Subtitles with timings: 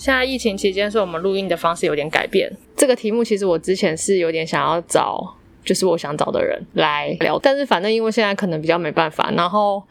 [0.00, 2.50] 现在疫情期间，所以我们录音的方式有点改变。
[2.74, 9.82] 这个题目其实我之前是有点想要找，就是我想找的人来聊，但是反正因为现在可能比较没办法，然后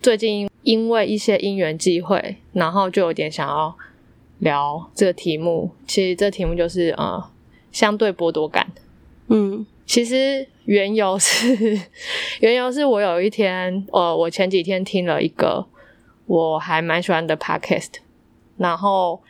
[0.00, 3.76] 最近因为一些因缘际会，然后就有点想要
[4.38, 5.70] 聊这个题目。
[5.86, 7.22] 其实这题目就是呃，
[7.70, 8.68] 相对剥夺感。
[9.26, 11.78] 嗯其实缘由是，
[12.40, 15.66] 缘由是我有一天，呃，我前几天听了一个
[16.24, 17.96] 我还蛮喜欢的 podcast，
[18.56, 19.20] 然后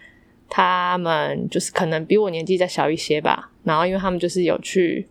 [0.49, 5.07] 他们就是可能比我年纪再小一些吧，然后因为他们就是有去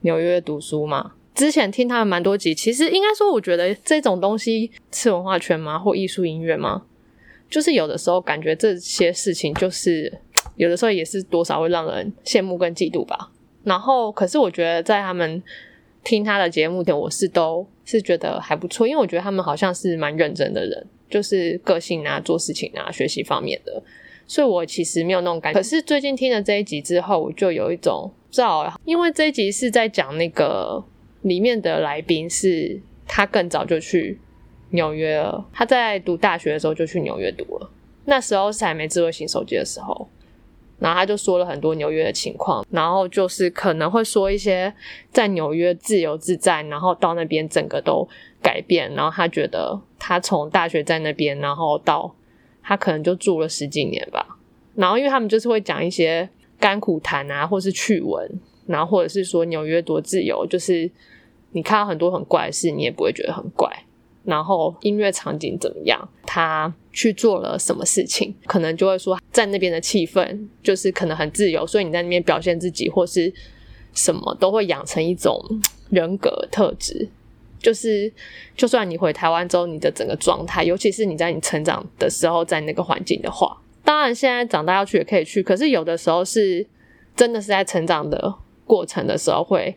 [0.00, 6.82] 纽约读书嘛，之前听他们蛮多集，其实应该说，我觉得这种东西是文化圈吗，或艺术音乐吗？
[7.50, 10.10] 就是有的时候感觉这些事情，就是
[10.56, 13.30] 有的时候也是多少会让人羡慕跟嫉妒吧。
[13.64, 15.42] 然后，可是我觉得在他们
[16.02, 23.82] 听他的节目前，我是都是觉得还不错，因为我觉得他们好像是蛮认真的人，就是个性啊、做事情啊、学习方面的，
[24.32, 25.58] 所以我其实没有那种感觉。
[25.58, 30.82] 可是最近听了这一集之后，我就有一种不知道，因为这一集是在讲那个
[31.20, 34.18] 里面的来宾是他更早就去
[34.70, 37.70] 纽约了，他在读大学的时候就去纽约读了，
[38.06, 40.08] 那时候是还没智慧型手机的时候。
[40.78, 44.72] 然后他就说了很多纽约的情况，然后就是可能会说一些
[45.10, 48.08] 在纽约自由自在，然后到那边整个都
[48.40, 52.12] 改变，然后他觉得他从大学在那边，然后到
[52.62, 54.38] 他可能就住了十几年吧。
[54.74, 60.90] 然后因为他们就是会讲一些甘苦谈啊，或是趣闻，然后或者是说纽约多自由，就是
[61.50, 63.70] 你看到很多很怪的事，你也不会觉得很怪。
[64.24, 66.08] 然后音乐场景怎么样？
[66.24, 68.32] 他去做了什么事情？
[68.46, 73.34] 可能就会说，在那边的气氛就是可能很自由，所以你在那边表现自己或是
[73.92, 75.44] 什么，都会养成一种
[75.90, 77.08] 人格特质。
[77.62, 78.12] 就是，
[78.56, 86.66] 就算你回台湾之后，你的整个状态，尤其是你在你成长的时候，在那个环境的话，当然现在长大要去也可以去，可是有的时候是
[87.14, 88.34] 真的是在成长的
[88.66, 89.76] 过程的时候会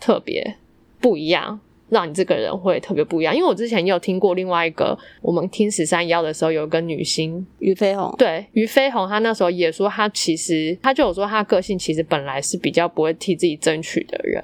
[0.00, 0.56] 特别
[1.00, 1.60] 不一样。
[1.88, 14.42] 让你这个人会特别不一样，因为我之前也有听过另外一个，我们听十三幺的时候，有一个女星俞飞鸿，对俞飞鸿，她那时候也说，她其实她就有说，她个性其实本来是比较不会替自己争取的人，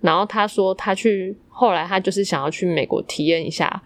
[0.00, 3.82] 然后她说，她去后来他就是想要去美国体验一下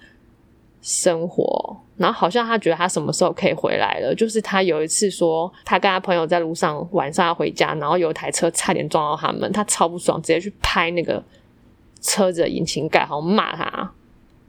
[0.81, 11.23] 生活，然后好像他觉得他什么时候可以回来了，就是他有一次说，他跟他朋友在路上晚上要回家，然后有一台车差点撞到他们，他超不爽，直接去拍那个。
[12.03, 13.65] 车子的引擎盖，好骂他，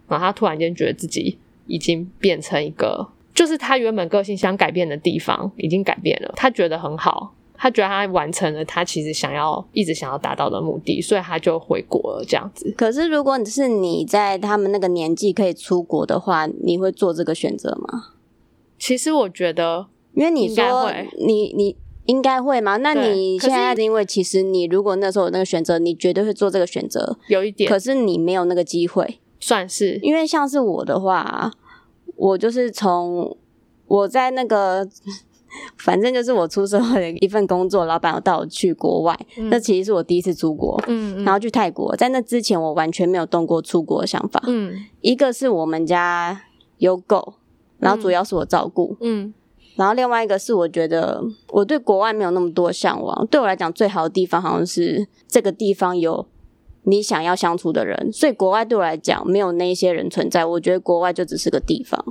[0.07, 12.73] 然后他突然间觉得自己已经变成一个，就是他原本个性想改变的地方已经改变了，他觉得很好，他觉得他完成了他其实想要一直想要达到的目的，所以他就回国了这样子。
[12.77, 18.13] 可是如果是你在他们那个年纪可以出国的话，你会做这个选择吗？
[18.77, 21.75] 其实我觉得，因为你说你你。
[22.07, 22.77] 应该会吗？
[22.77, 27.17] 那你现在因为其实你如果那时候有那个选择，你绝对会做这个选择。
[27.27, 31.51] 有一点，可是你没有那个机会，算是因为像是我的话，
[32.15, 33.35] 我就是从
[33.87, 34.87] 我在那个，
[35.77, 39.17] 反正就是我出社会的一份工作，老板有带我去国外，
[39.49, 46.41] 那其实是我第一次出国，嗯，然后去泰国，在那之前我完全没有动过出国的想法，嗯，一个是我们家
[46.77, 47.35] 有狗，
[47.79, 49.33] 然后主要是我照顾，嗯。
[49.75, 53.27] 然后另外一个是，我觉得我对国外没有那么多向往。
[53.27, 56.25] 对我来讲，最好的地方好像是这个地方有
[56.81, 58.11] 你想要相处的人。
[58.11, 62.03] 所以国外对我来讲没有那些人存在，我觉得国外就只是个地方。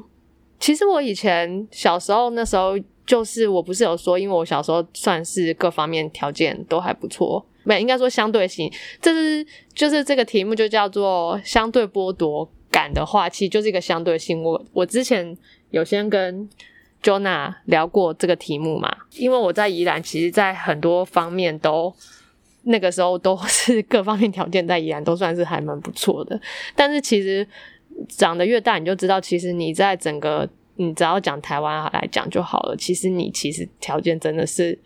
[0.60, 8.70] 其实我以前小时候那时候，就是我不是有说，因为我小时候算是各方面条件都还不错，没应该说相对性。
[9.00, 14.42] 这是就是这个题目就叫做相对剥夺感的话，其实就是一个相对性。
[14.42, 15.36] 我我之前
[15.70, 16.48] 有先跟。
[17.02, 18.90] Jona 聊过这个题目嘛？
[19.12, 21.94] 因为我在宜兰，其实，在很多方面都
[22.64, 26.40] 那个时候都 是各方面条件在宜兰都算是还蛮不错的。
[26.74, 27.46] 但是其实
[28.08, 32.76] 长得越大，你就知道，其实你在整个你只要讲台湾来讲就好了。
[32.76, 34.78] 其实你其实条件真的是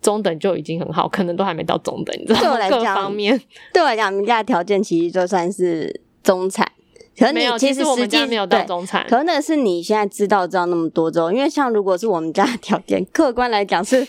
[0.00, 2.16] 中等就已经很好，可能都还没到中等。
[2.18, 3.40] 你知道，各方面
[3.72, 6.70] 对我来讲，我们家的条件其实就算是中产。
[7.16, 9.06] 可没有，其实我们家没有到中产。
[9.08, 14.04] 可能是你现在知道知道那么多之后，因为像如果是我们家的条件，客观来讲是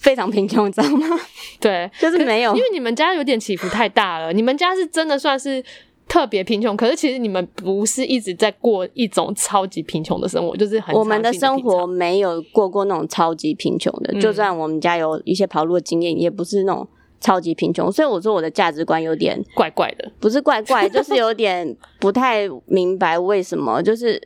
[0.00, 1.18] 非常贫穷，你知道吗？
[1.58, 4.30] 对，就是没有，因为你们家有点起伏太大了。
[4.34, 5.64] 你们家是真的算是
[6.10, 14.20] 特别贫穷，可是其实你们不是一直在过一种超级贫穷的生活，就是很我们的生活没有过过那种超级贫穷的。
[14.20, 16.86] 就算我们家有一些跑路的经验，也不是那种。
[17.22, 23.82] 超级贫穷，所以我说我的价值观有点怪怪的，不是怪怪，就是有点不太明白为什么。
[23.82, 24.18] 就是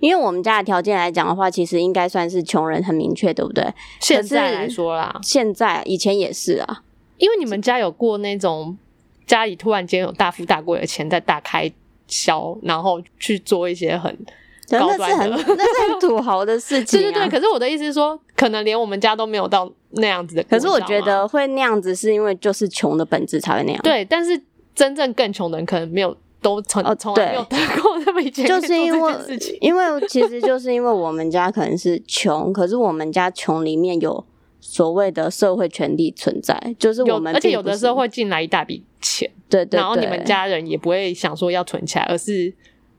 [0.00, 3.64] 因为我们家的条件来讲的话，其实应该算是穷人，很明确，对不对？
[4.00, 6.82] 现在来说啦，现在以前也是啊，
[7.16, 8.76] 因为你们家有过那种
[9.26, 11.70] 家里突然间有大富大贵的钱在大开
[12.06, 14.16] 销，然后去做一些很。
[14.70, 17.28] 那是很 那是很土豪的事情，对对对。
[17.28, 20.42] 可是我的意思是说，可能连我们家都没有到那样子的。
[20.44, 23.82] 可是我觉得会那样子，是因为就是穷的本质才会那样。
[23.82, 24.40] 对，但是
[24.74, 29.14] 真正更穷的人可能没有都从从来没有得过那么一件，就是因为
[29.60, 34.24] 因为其实就是因为我们家可能是穷，可是我们家穷里面有
[34.62, 42.54] 所谓的社会权利存在，就是我们而且有的时候会进来一大笔钱，对对，然后你们家人也不会想说要存起来，而是。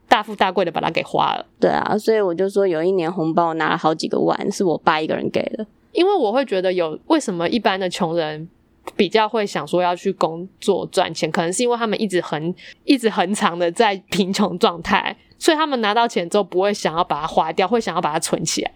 [0.06, 5.66] 大富大贵的把它给花了，对啊，所以我就说有一年红包拿了好几个万，是我爸一个人给的。
[5.92, 8.48] 因为我会觉得有为什么一般的穷人
[8.96, 18.72] 比较会想说要去工作赚钱，可能是因为他们一直很一直很长的在贫穷状态，所以他们拿到钱之后不会想要把它花掉，会想要把它存起来。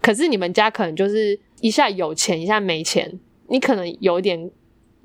[0.00, 3.18] 可是你们家可能就是一下有钱一下没钱，
[3.48, 4.50] 你可能有点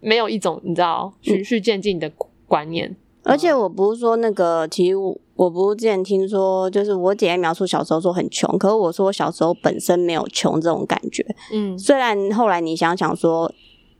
[0.02, 2.12] 没有一种你知道循序渐进的
[2.46, 2.98] 观念。
[3.24, 11.26] 而且我不是说那个，其实我不是之前听说，就是我姐姐描述小时候说很穷，可是我说我小时候本身没有穷这种感觉。
[11.54, 13.50] 嗯，虽然后来你想想说，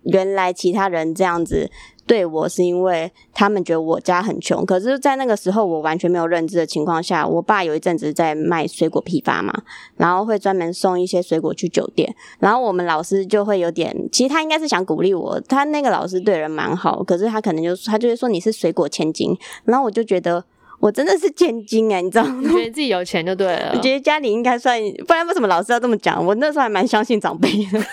[0.04, 1.72] 原来其他人这样子。
[2.10, 9.54] 对我是因为他们觉得我家很穷，可是，在那个时候我完全没有认知的情况下，我爸有一阵子在卖水果批发嘛，
[9.96, 20.44] 然后会专门送一些水果去酒店，然后我们老师就会有点，其实他应该是想鼓励我，他那个老师对人蛮好，可是他可能就他就会说你是水果千金，然后我就觉得
[20.80, 22.50] 我真的是千金哎，你知道吗？
[22.50, 26.26] 觉得自己有钱就对了，我觉得家里应该算，不然为什么老师要这么讲？
[26.26, 27.80] 我那时候还蛮相信长辈的。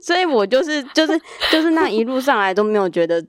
[0.00, 3.24] 所以我就是就是就是那一路上来都没有觉得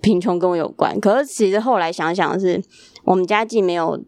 [0.00, 2.62] 贫穷跟我有关，可是其实后来想想是，
[3.04, 4.00] 我们家既没有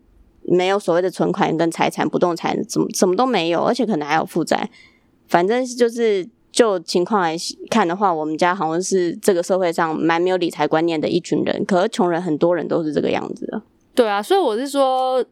[0.43, 4.71] 没有所谓的存款跟财产、不动产，怎么什么都没有，而且可能还有负债。
[5.27, 7.37] 反正就是就情况来
[7.71, 13.63] 看的话，我们家好像是这个社会上蛮没有理财观念的一群人，可是穷人很多人都是这个样子的。
[13.95, 15.25] 对啊，所以我是说，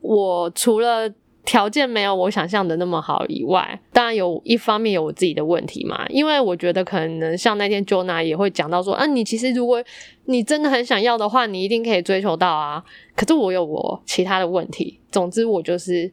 [0.00, 1.12] 我除了。
[1.46, 6.04] 条件没有我想象的那么好以外，当然有一方面有我自己的问题嘛。
[6.08, 9.82] 因为我觉得可能像那天 Jona 也会讲到说，啊，你其实如果
[10.24, 12.84] 你真的很想要的话，你一定可以追求到啊。
[13.14, 14.98] 可是我有我其他的问题。
[15.10, 16.12] 总之，我就是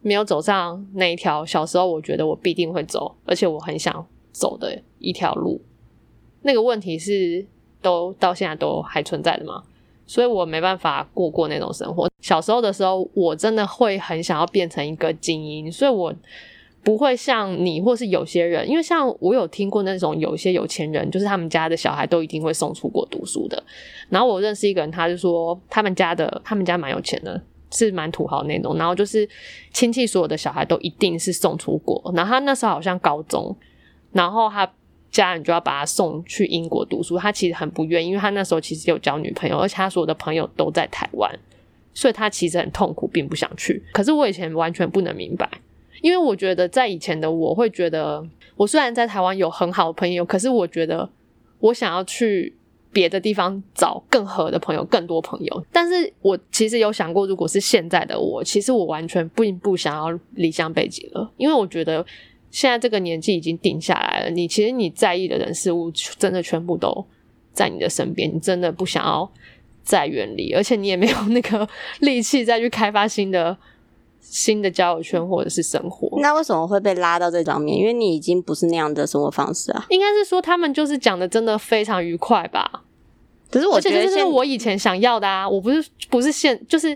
[0.00, 5.60] 没有走上那一条小时候我觉得我必定会走，而且我很想走的一条路。
[6.40, 7.46] 那个问题是
[7.82, 9.62] 都到现在都还存在的吗？
[10.06, 12.08] 所以我没办法过过那种生活。
[12.20, 16.14] 小时候的时候，我真的会很想要变成一个精英，所以我
[16.84, 23.62] 不会像你或是有些人，因为像我有听过那种有些有钱人，就是他们家的小孩都一定会送出国读书的。
[24.08, 27.40] 然后我认识一个人，他就说 他们家的他们家蛮有钱的，
[27.70, 28.76] 是蛮土豪那种。
[28.76, 29.28] 然后就是
[29.72, 32.12] 亲戚所有的小孩都一定是送出国。
[32.14, 33.56] 然后他那时候好像高中，
[34.12, 34.70] 然后他。
[35.12, 41.30] 家人就要把他送去英国读书，他其实很不愿意，因为他那时候其实有交女朋友，而且他所有的朋友都在台湾，
[41.92, 43.84] 所以他其实很痛苦，并不想去。
[43.92, 45.46] 可是我以前完全不能明白，
[46.00, 48.26] 因为我觉得在以前的我会觉得，
[48.56, 51.06] 我虽然在台湾有很好的朋友，可是我觉得
[51.60, 52.56] 我想要去
[52.90, 55.66] 别的地方找更合的朋友，更多朋友。
[55.70, 62.02] 但是我其实有想过，如果是现在的我，其实我完全并不想要离乡背井了，因为我觉得。
[62.52, 67.04] 现在这个年纪已经定下来了，你其实你在意的人事物真的全部都
[67.54, 69.28] 在你的身边，你真的不想要
[69.82, 71.66] 再远离，而且你也没有那个
[72.00, 73.56] 力气再去开发新的
[74.20, 76.20] 新的交友圈或者是生活。
[76.20, 77.74] 那为什么会被拉到这张面？
[77.78, 79.86] 因为你已经不是那样的生活方式啊。
[79.88, 82.84] 应该是说他们就是讲的真的非常愉快吧。
[83.50, 86.94] 可是我觉得这是我以前想要的啊，我不是不是现就是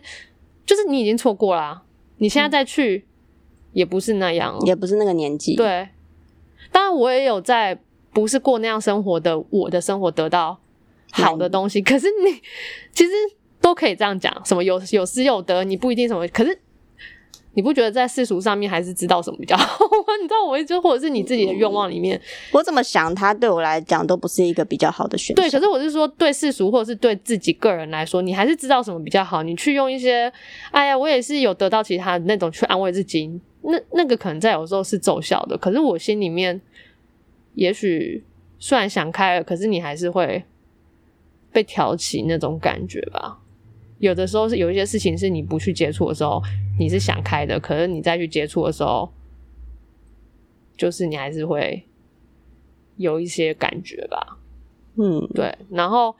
[0.66, 1.82] 就是你已经错过了，
[2.18, 3.06] 你现在再去。
[3.76, 5.54] 也不是那样，也不是那个年纪。
[5.54, 5.86] 对，
[6.72, 7.78] 当然我也有在
[8.10, 10.58] 不是过那样生活的我的生活得到
[11.12, 11.82] 好的东西。
[11.82, 12.40] 可是你
[12.94, 13.12] 其实
[13.60, 16.26] 都可以这样讲，什么有有失有得，你不一定什么。
[16.28, 16.58] 可是
[17.52, 20.12] 你不觉得在世俗上面还是知道什么比较好吗？
[20.22, 22.18] 你知道我一直，或者是你自己的愿望里面，
[22.52, 25.42] 我怎么想，它对我来讲都不是一个比较好的选择。
[25.42, 29.42] 对，可是我是说，对世俗或者是对自己个人来说，你还是知道什么比较好。
[29.42, 30.32] 你去用一些，
[30.70, 33.38] 哎呀，我也是有得到其他的那种去安慰自己。
[33.66, 36.60] 那那个可能在有时候是奏效的，可是我心里面，
[37.54, 38.24] 也许
[38.58, 40.44] 虽然想开了，可是你还是会
[41.52, 43.40] 被挑起那种感觉吧。
[43.98, 46.42] 有的时候是有一些事情是你不去接触的时候，
[46.78, 49.12] 你是想开的，可是你再去接触的时候，
[50.76, 51.84] 就是你还是会
[52.96, 54.38] 有一些感觉吧。
[54.96, 55.54] 嗯，对。
[55.70, 56.14] 然后，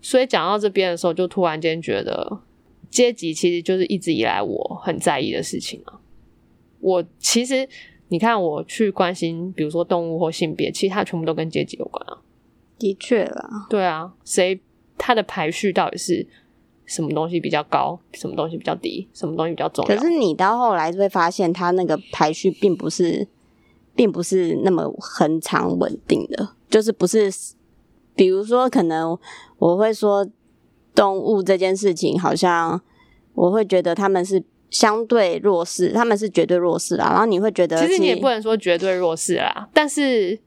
[0.00, 2.40] 所以讲到这边的时候，就突然间觉得。
[2.90, 5.99] 阶级其实就是一直以来我很在意的事情啊。
[6.80, 7.68] 我其实
[8.08, 12.18] 你看，我去关心，比如说动物或性别，其实它全部都跟阶级有关啊。
[12.78, 14.60] 的确啦，对啊，谁
[14.96, 16.26] 它的排序到底是
[16.86, 19.94] 什么东西比较高，什么东西比较低，什么东西比较重要？
[19.94, 23.28] 可是你到后来就会发现，它那个排序并不是，
[23.94, 27.30] 并不是那么恒常稳定的，就是不是，
[28.14, 29.16] 比如说，可能
[29.58, 30.26] 我会说
[30.94, 32.80] 动物这件事情，好像
[33.34, 37.10] 我会觉得他们是相对弱势，他们是绝对弱势啊。
[37.10, 40.38] 然后你会觉得，其实你也不能说绝对弱势啦，但是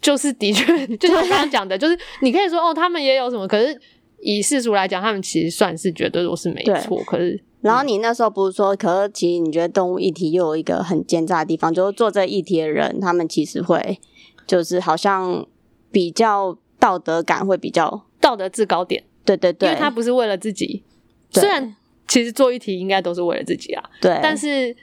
[0.00, 3.78] 就是的确， 就像刚刚讲的，就是你可以说哦，他们也有什么，可是
[4.20, 7.02] 以世俗来讲，他们其实算是绝对弱势没错。
[7.04, 13.98] 可是，然后你那时候不是说，可是其实你觉得动物议题又有一个很奸诈的地方，就是做这议题的人，他们其实会
[14.46, 15.46] 就是好像
[15.90, 19.02] 比较道德感会比较道德制高点。
[19.24, 20.84] 对对对，因为他不是为了自己，
[21.30, 21.74] 虽然
[22.08, 23.82] 其实做一题应该都是为了自己啊。
[24.00, 24.74] 对，但是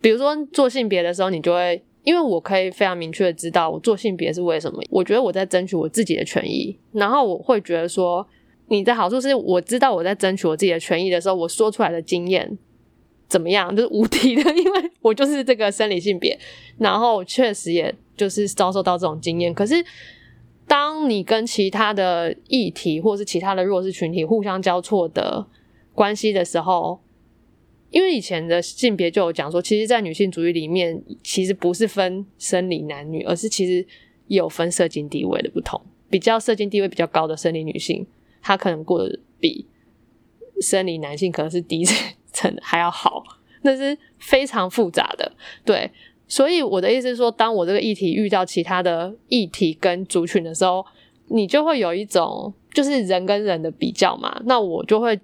[0.00, 1.82] 比如说做性别的时候，你就会。
[2.04, 8.26] 因为我可以非常明确的知道我做性别是为什么，我觉得我在争取我自己的权益，然后我会觉得说
[8.66, 12.58] 你的好处是我知道我在争取我自己的权益的时候，我说出来的经验
[13.28, 16.36] 怎么样就是无敌的，因为我就是这个生理性别，
[16.78, 19.54] 然后确实也就是遭受到这种经验。
[19.54, 19.76] 可是
[20.66, 25.46] 当你跟其他的议题或是其他的弱势群体互相交错的
[25.94, 27.00] 关系的时候，
[27.90, 33.86] 因为以前的性别就有讲说，其实，在女性主义里面，其实不是分生理男女，而是其实
[34.28, 35.80] 有分社经地位的不同。
[36.08, 38.06] 比较社经地位比较高的生理女性，
[38.40, 39.66] 她可能过得比
[40.60, 41.84] 生理男性可能是低
[42.32, 43.22] 层还要好，
[43.62, 45.32] 那是非常复杂的。
[45.64, 45.90] 对，
[46.26, 50.84] 所以我的意思是说，当我这个议题遇到其他的议题跟族群的时候，
[51.28, 54.40] 你就会有一种就是人跟人的比较嘛。
[54.44, 55.18] 那我就会，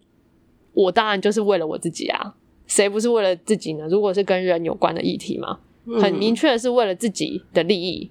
[0.79, 2.35] 我当然就是为了我自己啊。
[2.69, 3.89] 谁不是为了自己呢？
[3.89, 5.59] 如果是跟人有关的议题嘛，
[5.99, 8.11] 很明确的是为了自己的利益，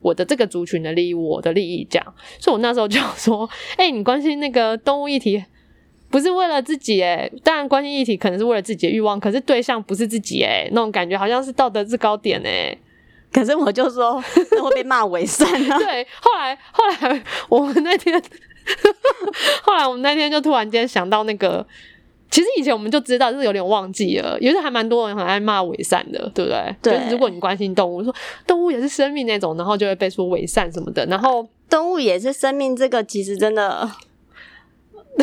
[0.00, 2.14] 我的这个族群的利益，我的利益这样。
[2.40, 3.46] 所以我那时候就说
[3.76, 5.44] ：“哎，你关心那个动物议题，
[6.08, 12.74] 不是为了自己哎，当然关心议题可能是为了自己的欲望，可是对象不是自己哎，那种感觉好像是道德制高点哎。
[13.30, 14.18] 可是我就说
[14.62, 15.78] 会被骂伪善啊。
[15.78, 18.18] 对，后来后来我们那天，
[19.62, 21.66] 后来我们那天就突然间想到那个。
[22.30, 24.38] 其实以前我们就知道，就是有点忘记了。
[24.40, 26.76] 有些还蛮多人很爱骂伪善的，对不对？
[26.82, 27.00] 对。
[27.10, 28.14] 如果你关心动物，说
[28.46, 31.06] 动物也是生命那种，然后就会被说伪善什么的。
[31.06, 33.90] 然后动物也是生命，这个其实真的
[35.16, 35.22] 不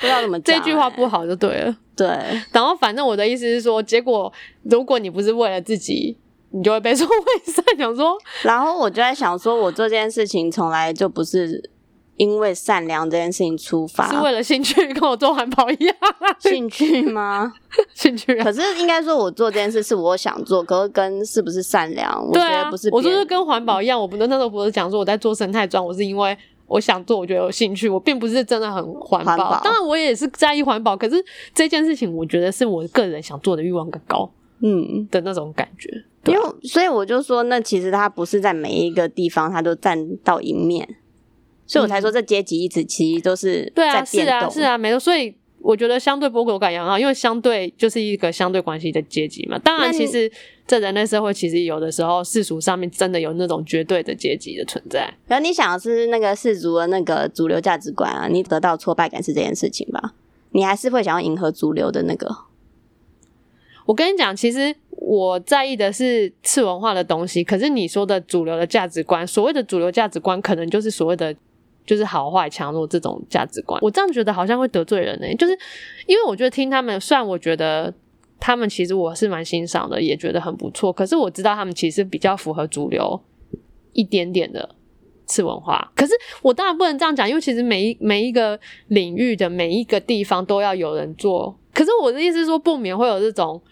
[0.00, 1.76] 知道怎么这句话不好就对了。
[1.96, 2.08] 对。
[2.52, 4.32] 然后反正我的意思是说，结果
[4.64, 6.16] 如果你不是为了自己，
[6.50, 7.64] 你就会被说 伪善。
[7.78, 11.70] 想说，然后我就在想，说我做这件事情从来就不是。
[12.18, 15.96] 因为善良这件事情出发，是为了兴趣，跟我做环保一样。
[16.40, 17.52] 兴趣吗？
[17.94, 18.34] 兴趣。
[18.42, 22.90] 可是应该说，我做这件事是我想做，可是跟是不是善良，我觉得不是。
[22.92, 29.60] 我就是跟环保一样，我不能那时候不是讲说我在做生态装，我是因为我想做，我觉得有兴趣，我并不是真的很环保。
[29.62, 34.28] 当然，我也是在意环保，可是这件事情，我觉得是我个人想做的欲望更高，
[34.60, 35.88] 嗯的那种感觉。
[36.26, 40.86] 因为所以我就说，那其实它不是在每一个地方，它都占到一面。
[41.68, 44.98] 所以我才说，这阶级一直其实都是对啊，是啊，是啊，没错。
[44.98, 49.58] 所以我觉得相对波格感也很好，因为相对就是一个相对关系的阶级嘛。
[49.58, 50.32] 当然，其实
[50.66, 55.12] 在人类社会，其实有的时候世俗上面真的有那种绝对的阶级的存在。
[55.26, 60.14] 然后你想的是那个世俗的那个主流价值观啊，你得到挫败感是这件事情吧？
[60.52, 62.34] 你还是会想要迎合主流的那个？
[63.84, 71.36] 我跟你讲，其实我在意的是次文化的东西，可是你说的主流的价值观，所谓的主流价值观，可能就是所谓的。
[71.88, 75.34] 就是好坏强弱这种价值观，我这样觉得好像会得罪人呢。
[75.36, 75.58] 就是
[76.06, 77.92] 因为我觉得听他们，虽然我觉得
[78.38, 80.92] 他们其实我是蛮欣赏的，也觉得很不错。
[80.92, 83.18] 可是我知道他们其实比较符合主流
[83.94, 84.74] 一点点的
[85.24, 85.90] 次文化。
[85.96, 91.58] 可是我当然不能这样讲，因为其实每一每一个领域的每一个地方都要有人做。
[91.72, 93.62] 可是我的意思是说，不免会有这种，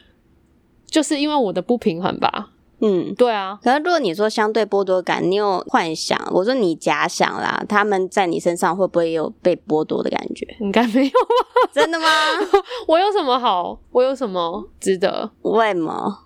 [0.87, 2.53] 就是因为我的不平衡吧。
[2.81, 3.59] 嗯，对啊。
[3.63, 6.21] 可是如果你说相对剥夺感，你有幻想？
[6.33, 10.47] 我说你假想啦，他们在你身上会不会有被剥夺的感觉？
[10.61, 11.71] 应该没有吧？
[11.73, 12.07] 真的吗？
[12.87, 13.81] 我有什么好？
[13.93, 15.31] 我有什么值得？
[15.43, 16.25] 为什么？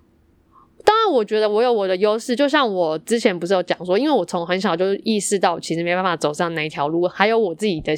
[0.83, 2.35] 当然，我觉得我有我的优势。
[2.35, 7.95] 就像我之前不是有讲说，因为我从很小就意识到，其实没办法走上那一条路，还有我自己的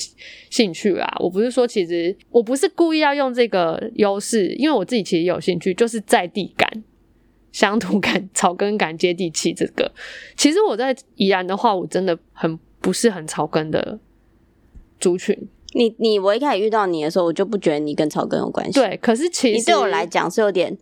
[0.51, 1.09] 兴趣啊。
[1.21, 6.69] 我不是说，其实我不是故意要用这个优势，因为我自己其实有兴趣，就是在地感。
[7.53, 9.93] 乡土感、草根感、接地气，这个
[10.37, 13.99] 其实我在宜兰的话，我真的很不是很草根的
[14.99, 15.49] 族群。
[15.75, 18.73] 你你我一开始遇到你的时候，我就不觉得你跟草根有关系。
[18.73, 20.77] 对，可是其实你对我来讲是有点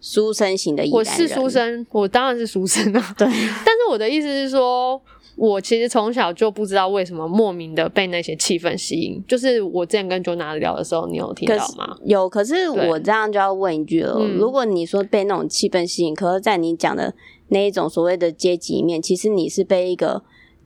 [0.00, 0.86] 书生型的。
[0.90, 3.14] 我是书生，我当然是书生啊。
[3.16, 3.26] 对，
[3.64, 5.00] 但是我的意思是说。
[5.38, 9.22] 我其实从小就不知道为什么莫名的被那些气氛吸引。
[9.28, 11.94] 就是我之前跟 Joanna 聊的时候，你有听到吗？
[12.06, 12.26] 有。
[12.26, 17.12] 可是我这样就要问一句了：如果你说被那种气氛吸引，可是在你讲的
[17.48, 20.22] 那一种所谓的阶级面，其实你是被一个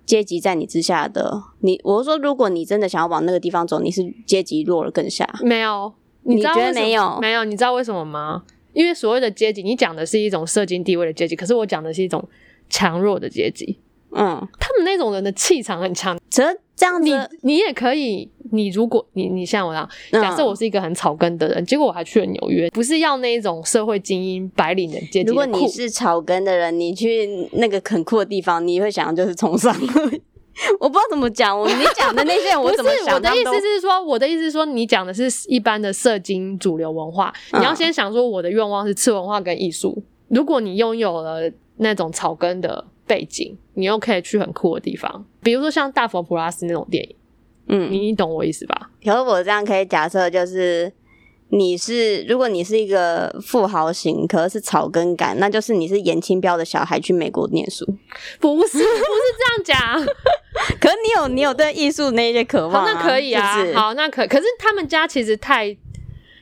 [0.07, 1.43] 阶级在你之下的。
[1.63, 5.29] 你我是说，如果你真的想要往那个地方走，你是阶级落了更下。
[5.43, 7.19] 没有，你觉得没有？
[7.21, 8.45] 没有，你知道为什么吗？
[8.73, 12.25] 因为所谓的阶级，你讲的是一种社经地位的阶级，可是我讲的是一种
[12.71, 13.79] 强弱的阶级。
[14.13, 16.19] 嗯，他们那种人的气场很强。
[16.31, 18.31] 其实这样子，你你也可以。
[18.53, 25.29] 你如果你你像我这样，假设我是一个很草根的人，结果我还去了纽约，不是要那一种社会精英白领的阶级。
[25.29, 29.73] 如果你是草根的人，你去那个很酷的地方，你会想就是崇尚。
[30.81, 33.15] 我不知道怎么讲，我你讲的那些， 我怎么想？
[33.15, 40.03] 我的意思是说，我的意思是说，你讲的是一般的社经主流文化，你要先想说，我的愿望是次文化跟艺术。
[40.27, 41.49] 如果你拥有了
[41.81, 42.87] 那种草根的。
[43.07, 47.17] 背景，你又可以去很酷的地方，比如说像大佛普拉斯那种电影，
[47.67, 48.89] 嗯，你你懂我意思吧？
[49.05, 50.93] 可是我这样可以假设，就是
[51.49, 57.85] 你是如果你是一个富豪型，可是草根感，那就是你是严清标的小孩去美国念书，
[58.39, 58.85] 不是不是
[59.65, 60.07] 这样讲。
[60.81, 65.77] 可是你有你有对艺术那些渴望，那可以啊，好，那可可是他们家其实太。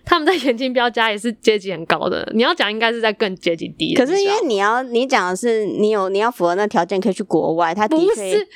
[0.08, 3.94] 他们在眼镜标家也是阶级很高的，你要讲应该是在更阶级低。
[3.94, 8.48] 可是因为你要你讲的是你有你要符合那条件可以去国外，他不是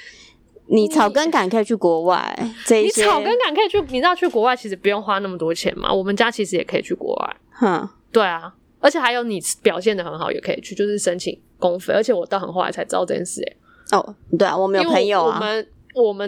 [0.69, 2.35] 你草根感可以去国外。
[2.65, 5.93] 这你草根感可以去，你知道去国外其实不用花那么多钱嘛？
[5.93, 7.37] 我们家其实也可以去国外。
[7.51, 11.93] 哼，对啊，而且还有你表现的很好也可以去，就是申请公费。
[11.93, 15.37] 而且我到很后来才知道这件事，哎，哦，对啊，我们有朋友啊。
[15.37, 15.69] 我们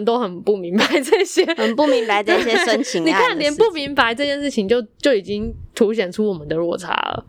[0.05, 3.05] 都很不明白这些，很不明白这些申请。
[3.05, 7.25] 你看，连不明白这件事情，就就已经凸显出我们的落差了。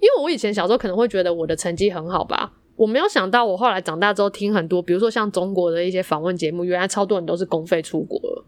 [0.00, 8.44] 因为我以前小时候可能会觉得我的成绩很好吧，我没有想到我后来长大之后听很多，比如说像中国的一些访问节目，原来超多人都是公费出国了。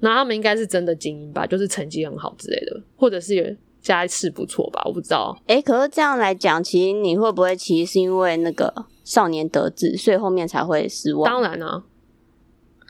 [0.00, 5.34] 那他们应该是真的精英吧，就是成绩很好之类的，或者是家世不错吧，我不知道。
[5.46, 11.24] 哎，可是这样来讲，其实你会不会其实是因为那个少年得志，所以后面才会失望？
[11.24, 11.84] 当然啊。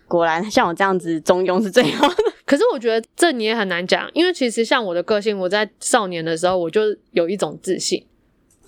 [0.07, 2.15] 果然像我这样子中庸是最好的，
[2.45, 8.05] 可是我觉得这你也很难讲，因为其实像我的个性，我在少年的时候我就有一种自信，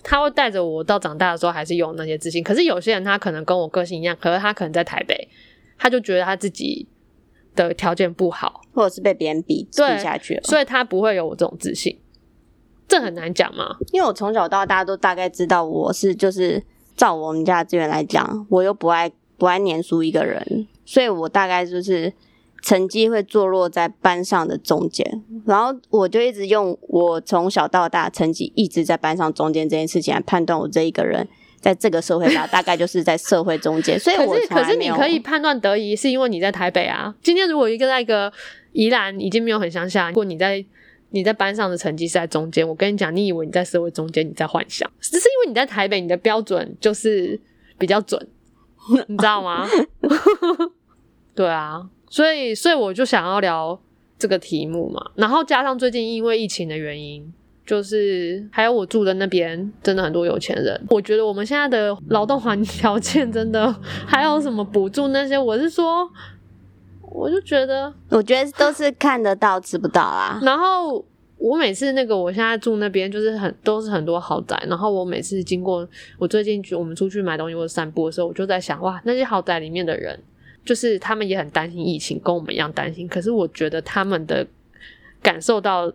[0.03, 2.43] 他会带着我到长大的时候还是有那些自信。
[2.43, 5.29] 可是有些人他可能跟我个性一样，可是他可能在台北，
[5.79, 6.87] 他就觉得他自己
[7.55, 11.99] 的条件不好，或者是被别人比比下去了，所以他不会有我这种自信。
[12.89, 16.63] 这很难讲嘛，因为我从小到大都大概知道我是就是
[16.97, 20.67] 照我们家的资源来讲，我又不爱不爱念书一个人。
[20.87, 22.11] 所以我大概就是
[22.63, 31.29] 成绩会坐落在班上的中间，然后我就一直用我从小到大成绩一直在班上中间这件事情来判断我这一个人
[31.61, 33.99] 在这个社会上大概就是在社会中间。
[33.99, 37.15] 所以，可是可是你可以判断得宜，是因为你在台北啊。
[37.23, 38.33] 今天如果一个在一个
[38.73, 40.65] 宜兰已经没有很乡下，如果你在
[41.11, 47.41] 你在班上的成绩是在中间，我跟你讲，你以为你在社会中间，你在幻想，只是因为你在台北，你的标准就是
[47.79, 48.29] 比较准。
[49.09, 49.67] 你知道吗？
[51.37, 53.79] 对啊，所以所以我就想要聊
[54.19, 55.01] 这个题目嘛。
[55.15, 57.33] 然后加上最近因为疫情的原因，
[57.65, 60.85] 就是还有我住的那边真的很多有钱人。
[60.91, 63.73] 我觉得我们现在的劳动环条件真的
[64.07, 66.11] 还有什么补助那些，我是说，
[67.03, 70.41] 我就觉得，我觉得都是看得到吃不到啊。
[70.43, 71.05] 然后。
[71.39, 75.87] 我每次那个，我现在住那边就是很都是很多豪宅，然后我每次经过，
[76.19, 80.19] 我最近我们出去买东西或者散步的时候，我就在想，哇，那些豪宅里面的人，
[80.67, 83.09] 就是他们也很担心疫情，跟我们一样担心。
[83.09, 84.47] 可是我觉得他们的
[85.23, 85.91] 感受到，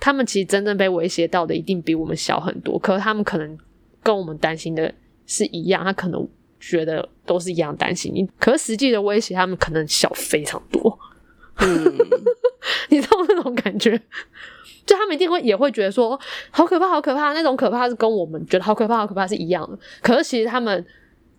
[0.00, 2.76] 他们其实真正被威胁到的一定比我们小很多。
[2.78, 3.56] 可是他们可能
[4.02, 4.92] 跟我们担心的
[5.26, 6.26] 是一样，他可能
[6.58, 8.10] 觉得都是一样担心。
[8.12, 10.98] 你可是实际的威胁，他们可能小非常多。
[11.60, 11.94] 嗯，
[12.88, 14.00] 你知道那种感觉？
[14.86, 16.18] 就他们一定会也会觉得说
[16.50, 19.78] 好可怕，好可怕，那种可怕是跟我们觉得好可怕，好可怕是一样的。
[20.00, 20.82] 可是其实他们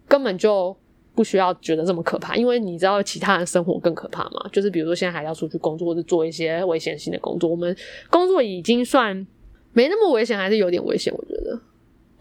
[0.08, 0.78] 根本就
[1.20, 4.50] 不需要觉得这么可怕，因为你知道其他人生活更可怕嘛？
[4.54, 7.76] 就是比如说现在还要出去工作或者做一些危险性的工作，我们
[8.10, 9.28] 工作已经算
[9.74, 11.14] 没那么危险，还是有点危险。
[11.14, 11.60] 我觉得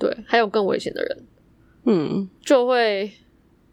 [0.00, 1.22] 对，还有更危险的人，
[1.84, 3.12] 嗯，就会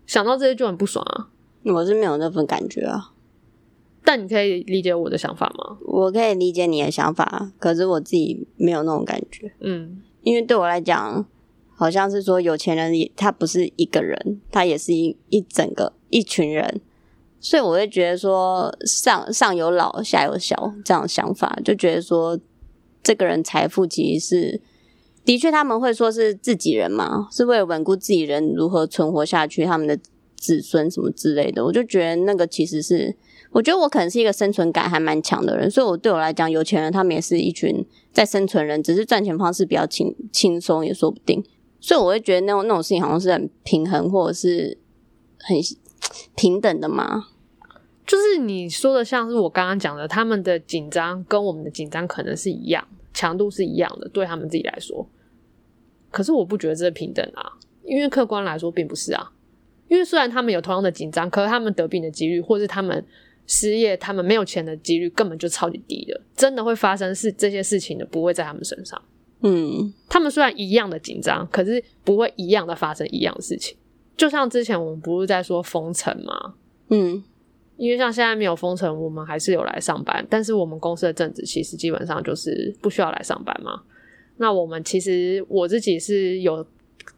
[0.05, 1.29] 想到这些就很不爽啊。
[1.63, 3.11] 我是没有那份感觉啊。
[4.03, 5.79] 但你可以理解我的想法吗？
[5.88, 9.51] 我可以理解你的想法，可是我自己没有那种感觉。
[9.61, 11.25] 嗯，因为对我来讲，
[11.75, 16.81] 好像是说有钱人也他不是一个人，他也是一一整个一群人，
[17.39, 22.39] 所以我会觉得说上上有老下有小这样想法，就觉得说
[23.03, 24.61] 这个人财富其实是
[25.23, 29.99] 的确他们会说是自己人嘛，是为了稳固自己人如何存活下去，他们的
[30.35, 33.15] 子孙什么之类的，我就觉得那个其实是。
[33.51, 41.41] 我觉得我可能是一个生存感还蛮强的人，所以我对我来讲，有钱人他们也是一群在生存人，只是赚钱方式比较轻轻松也说不定。
[41.86, 44.76] 所以我会觉得那种那种事情好像是很平衡或者是
[45.41, 45.56] 很
[46.36, 47.28] 平等的嘛。
[48.08, 55.08] 就是你说的，像是我刚刚讲的，他们的紧张跟我们的紧张可能是一样，强度是一样的，对他们自己来说。
[56.10, 59.32] 可是我不觉得这是平等啊，因为客观来说并不是啊。
[59.88, 63.06] 因为虽然他们有同样的紧张，可是他们得病的几率，或是他们。
[63.48, 69.00] 失业，他们没有钱的几率根本就超级低的，真的会发生是这些事情的，不会在他们身上。
[69.47, 73.77] 嗯，他们虽然一样的紧张，可是不会一样的发生一样的事情。
[74.17, 76.55] 就像之前我们不是在说封城吗？
[76.89, 77.23] 嗯，
[77.77, 83.84] 因为像现在没有封城，我们还是有来上班，但是我们公司的正职其实基本上就是不需要来上班嘛。
[84.38, 86.65] 那我们其实我自己是有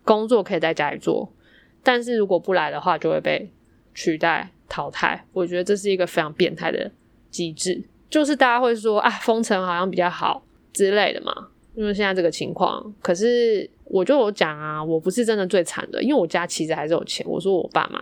[0.04, 1.34] 工作可以在家里做，
[1.82, 3.52] 但是如果不来的话，就会被
[3.94, 4.52] 取代。
[4.70, 6.92] 淘汰，我觉得这是一个非常变态的
[7.30, 11.32] 机制，就是大家会说啊，封城好像比较好之类的嘛，
[11.78, 12.94] 因为现在这个情况。
[13.02, 17.26] 可是我就有讲啊，我不是真的最惨的，因为我家其实还是有钱。
[17.30, 18.00] 我说我爸妈，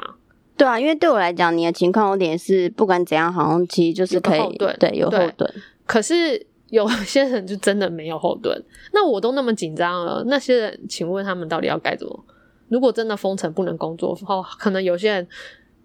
[0.57, 5.53] 对啊，因为对我来讲，你的情况有点是不管怎样，好像其实就是可以对有后盾。
[5.85, 8.59] 可是有些人就真的没有后盾。
[8.93, 12.25] 那我都那么紧张了，那些人，请问他们到底要该怎么？
[12.69, 15.27] 如果真的封城不能工作，哦，可能有些人。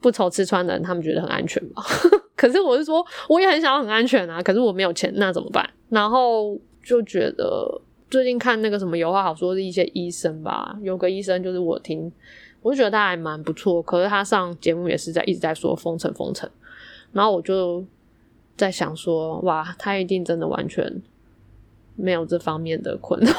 [0.03, 1.83] 不愁吃穿的人，他们觉得很安全吧？
[2.35, 4.43] 可是我是说，我也很想要很安全啊。
[4.43, 5.69] 可是我没有钱，那怎么办？
[5.91, 6.59] 然后
[6.91, 12.11] 就觉得最近看那个什么有话好说的一些医生吧，有个医生就是我听，
[12.63, 13.81] 我就觉得他还蛮不错。
[13.81, 16.51] 可是他上节目也是在一直在说封城封城，
[17.13, 17.85] 然后我就
[18.57, 21.01] 在想说，哇，他一定真的完全
[21.95, 23.33] 没有这方面的困扰。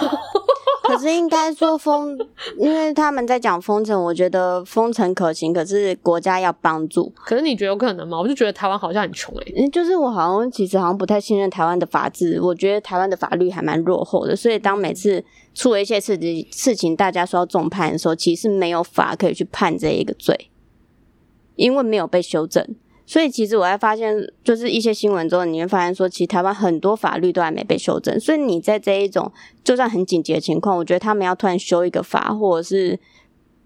[0.91, 2.17] 可是应该说封，
[2.59, 7.11] 因为他们在讲封城，我觉得封城可行，可是国家要帮助。
[7.15, 8.19] 可是你觉得有可能吗？
[8.19, 9.67] 我就觉得台湾好像很穷哎。
[9.69, 14.35] 就是我好像其实好像不太信任台湾的法治，我觉得台湾的法律还蛮落后的。
[14.35, 15.23] 所以当每次
[15.53, 20.49] 出了一些事情，事情大家说要重判的时候，其实没有法可以去判这一个罪，
[21.55, 22.75] 因为没有被修正。
[23.11, 28.17] 所以其实我还发现，就是一些新闻之后，你会发现说，其实台湾很多法律都还没被修正。
[28.17, 29.29] 所以你在这一种
[29.65, 32.97] 就算很紧急的情况，我觉得他们要突然修一个法，或者是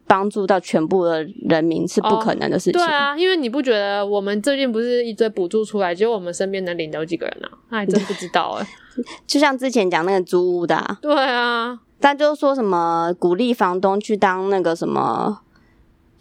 [0.08, 2.74] 帮助到全部的人民是不可能的事情。
[2.74, 7.48] 对啊，因为你不觉得我们最近不是一堆补助出来，结果我们身边能领的有几个人啊？
[7.70, 8.68] 那还真不知道哎。
[9.28, 15.42] 就像之前讲那个租屋的，对啊，但就是说什么鼓励房东去当那个什么。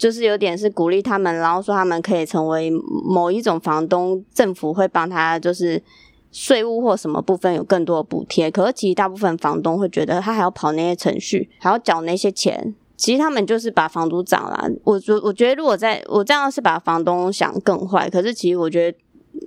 [0.04, 5.82] 就是有点是鼓励他们，然后说他们可以成为某一种房东，政府会帮他就是
[6.30, 8.50] 税务或什么部分有更多的补贴。
[8.50, 12.74] 可是其实大部分房东会觉得他还要跑那些程序，还要缴那些钱。
[12.98, 14.68] 其实他们就是把房租涨了。
[14.84, 18.98] 我我我觉得如果在我这样是把房东想更坏，可是其实我觉得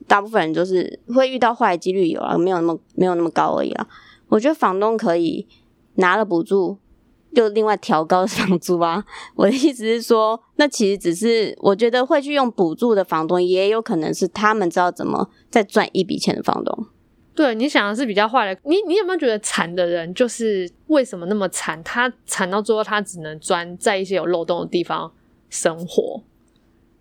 [0.08, 3.88] 大部分人就是会遇到坏的几率有啊，没有那么没有那么高而已啊。
[4.30, 5.46] 我觉得房东可以
[5.98, 6.80] 拿了补助。
[7.36, 9.04] 就另外调高房租啊！
[9.36, 16.88] 我的意思是说，那其实只是我觉得会去用补助的房东，也有可能是他们知道怎么再赚一笔钱的房东。
[17.36, 18.60] 对，你想的是比较坏的。
[18.64, 21.84] 你你有没有觉得惨的人就是为什么那么惨？
[21.84, 25.12] 他惨到最后，他只能钻在一些有漏洞的地方
[25.50, 26.24] 生活，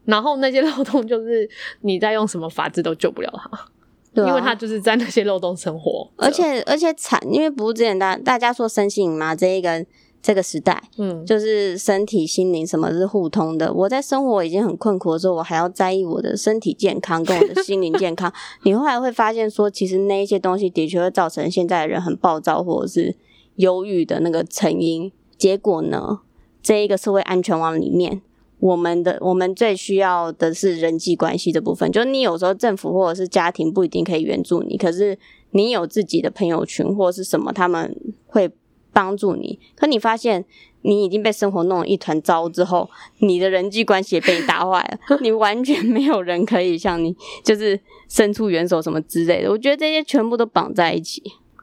[0.04, 1.48] 然后那些漏洞就是
[1.80, 3.68] 你在用什么法子都救不了他，
[4.12, 6.10] 对因为他就是在那些漏洞生活。
[6.16, 9.86] 而且而且惨，因为不是之前大大家说生性嘛，这一个。
[10.26, 13.72] 这个时代，嗯，就是身体、心灵什么是互通的。
[13.72, 18.32] 我在生活已经很困苦的时候，我还要在意我的身体健康跟我的心灵健康。
[18.64, 23.14] 你后来会发现，说其实那一些东西的确会造成现在的人很暴躁或者是
[23.54, 25.12] 忧郁的那个成因。
[25.38, 26.18] 结果呢，
[26.60, 28.20] 这一个社会安全网里面，
[28.58, 31.92] 我们的我们最需要的是人际关系这部分。
[31.92, 35.16] 就是你有时候政府或者是家庭不一定可以援助你，可是
[35.52, 38.50] 你有自己的朋友群或者是什么，他们会。
[38.96, 40.42] 帮助你，可你发现
[40.80, 44.80] 你已经被生活弄了一团糟之后，你的人际关系也被你打坏
[45.10, 47.78] 了， 你完全没有人可以向你就是
[48.08, 49.50] 伸出援手什么之类的。
[49.50, 51.22] 我觉得这些全部都绑在一起。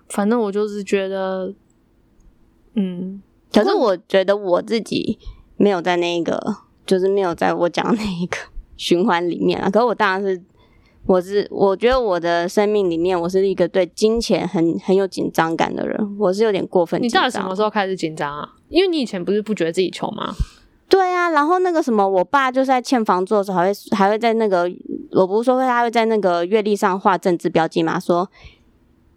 [0.09, 1.51] 反正我就是觉得，
[2.75, 3.19] 嗯，
[3.51, 5.17] 可是我觉得我自己
[5.57, 8.37] 没有在那个，就是没有在我讲那一个
[8.77, 9.71] 循环里面啊。
[9.71, 10.39] 可是我当然是。
[11.05, 16.17] 我是我觉得我的生命里面，我是一个对金钱很很有紧张感的人。
[16.17, 17.01] 我是有点过分。
[17.01, 18.47] 你到底什么时候开始紧张啊？
[18.69, 20.33] 因为你以前不是不觉得自己穷吗？
[20.87, 24.71] 对啊，然后那个什么，我爸就是在欠房租的时候，还会还会在那个
[25.11, 27.99] 我不是说会他会在那个月历上画政治标记吗？
[27.99, 28.29] 说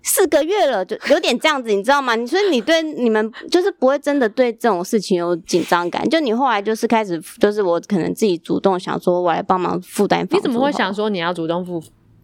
[0.09, 2.15] 四个月了，就有点这样子，你知道吗？
[2.15, 10.27] 你说你对你们就是不会真的对这种事情有紧张感，就你后来就是开始，就是我可能自己主动想说，我来帮忙负担。
[10.31, 11.83] 你怎么会想说你要主动负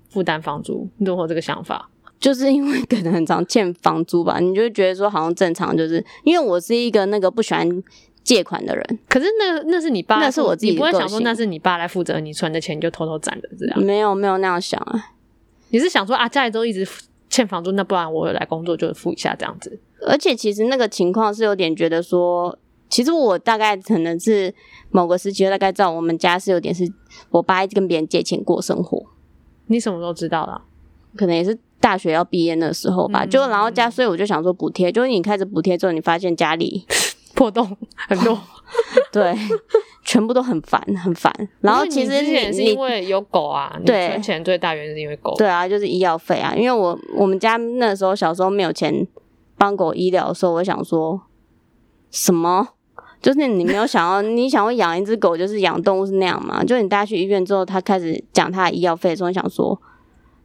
[0.09, 0.89] 负担房租？
[0.99, 1.91] 你怎么有这个想法？
[2.21, 7.69] 就是因为可能很常欠房租吧，你就觉得说好像正常，就是因为我是一个那个不喜欢
[8.23, 8.99] 借款的人。
[9.09, 13.83] 可是那那是你爸，那是我自己，你不会想说那是你爸来负责你存的钱，就偷偷攒的这样？
[13.83, 15.11] 没有没有那样想啊，
[15.71, 16.87] 你是想说啊，家里都一直
[17.33, 19.81] 欠房租，那不然我来工作就付一下这样子。
[20.07, 22.57] 而且其实那个情况是有点觉得说，
[22.89, 24.55] 其实我大概可能是
[24.91, 26.85] 某个时期大概知道我们家是有点是
[27.31, 29.05] 我爸一直跟别人借钱过生活。
[29.67, 30.61] 你什么时候知道的？
[31.17, 31.59] 可能也是。
[31.83, 36.87] 大学要毕业那时候吧，就然后家，所以我就想说补贴，就是你开始补贴之后，你发现家里
[37.35, 37.77] 破洞
[38.09, 38.39] 很多，
[39.11, 39.35] 对，
[40.05, 41.33] 全部都很烦，很烦。
[41.61, 46.55] 然后其实你是因为有狗啊，对，存钱最大原因是因为狗，对啊，就是医药费啊。
[46.55, 49.07] 因为我我们家那时候小时候没有钱
[49.57, 51.21] 帮狗医疗的时候，我想说
[52.11, 52.69] 什么？
[53.21, 56.65] 就是你没有想要， 你想要养一只狗，就是养动物是那样嘛？
[56.65, 59.81] 就你带去医院之后，他开始讲他的医药费的时候，想说，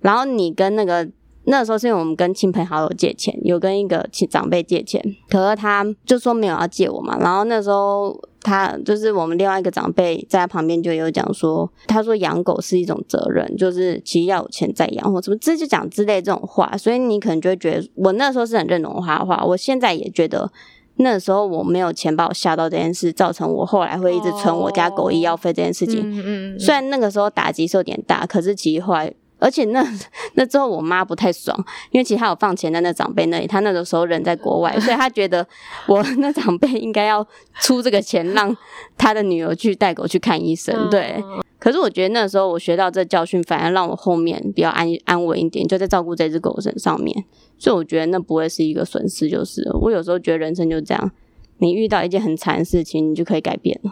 [0.01, 1.09] 然后你跟那个。
[1.49, 7.17] 那时候是因为我们跟亲朋好友借钱，有跟一个亲长辈借钱，可是他就说没有要借我嘛。
[7.19, 16.75] 然后那时候他就是我们另外一个长辈在他旁边就有讲说，他说养狗是一种责任，就是其实要有钱再养或什么，这就讲之类这种话。
[16.77, 20.51] 所以你可能就会觉得，我那时候是很认同他的话，我现在也觉得
[20.97, 26.01] 那时候我没有钱把我吓到这件事，造成我后来会一直存我家狗医药费这件事情。
[26.03, 26.59] 嗯嗯。
[26.59, 29.13] 虽然那个时候打击是有点大，可是其实后来。
[29.39, 29.85] 而且那
[30.35, 31.57] 那之后，我妈不太爽，
[31.91, 35.47] 因为其实她有放钱在那长辈那里，她那个时候人在国外， 所以她觉得
[35.87, 37.25] 我那长辈应该要
[37.61, 38.55] 出这个钱，让
[38.97, 40.89] 她的女儿去带狗去看医生。
[40.89, 41.23] 对，
[41.59, 47.25] 可是我觉得那时候我学到这教训，反而让我后面比较安安稳一点，就在照顾这只狗身上面。
[47.59, 51.11] 所以我觉得那不会是一个损失，就是我有时候觉得人生就这样，
[51.57, 53.91] 你遇到一件很惨的事情，你就可以改变了。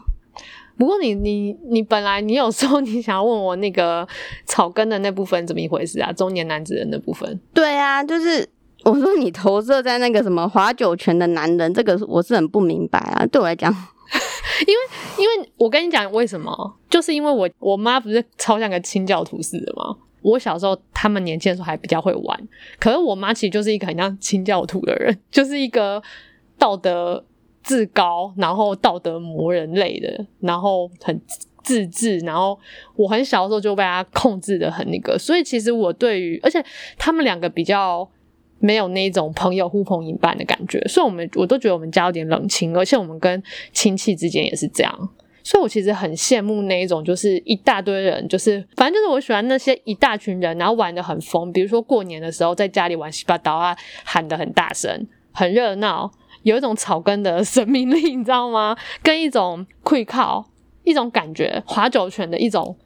[0.77, 4.07] 不过你你你本来你有说你想要问我那个
[4.45, 6.11] 草根的那部分怎么一回事啊？
[6.11, 7.39] 中年男子的那部分？
[7.53, 8.47] 对啊，就是
[8.83, 13.25] 我说你投射在那个什么划九泉的男人，这个我是很不明白啊。
[13.27, 13.71] 对我来讲，
[14.67, 19.95] 因为因为我跟你讲为什么，就是因为我我妈不是超像个清教徒似的吗？
[20.21, 22.47] 我小时候他们年轻的时候还比较会玩，
[22.79, 26.03] 可是我妈其实就是一个很像清教徒的人，就是一个
[26.59, 27.23] 道德。
[27.65, 31.19] 自高，然后道德魔人类的，然后很
[31.63, 32.58] 自治，然后
[32.95, 36.63] 我很小的时候就被他控制的很那个，所以其实我对于，而且
[36.95, 38.08] 他们两个比较
[38.60, 43.41] 没有那种朋友呼朋引伴的感觉，所以我们我都觉得我们家有点冷清，而且我们跟
[43.73, 45.10] 亲戚之间也是这样，
[45.43, 56.12] 所以我其实很羡慕那一种，就是一大堆人，就是反正就是我喜欢那些一大群人，然后玩的很疯，比如说过年的时候在家里玩西巴刀啊，喊的很大声，很热闹。
[56.45, 58.77] 有一种草根的生命力， 你知道吗？
[59.01, 60.45] 跟一种愧靠，
[60.84, 62.77] 一种感觉，划酒泉的一种，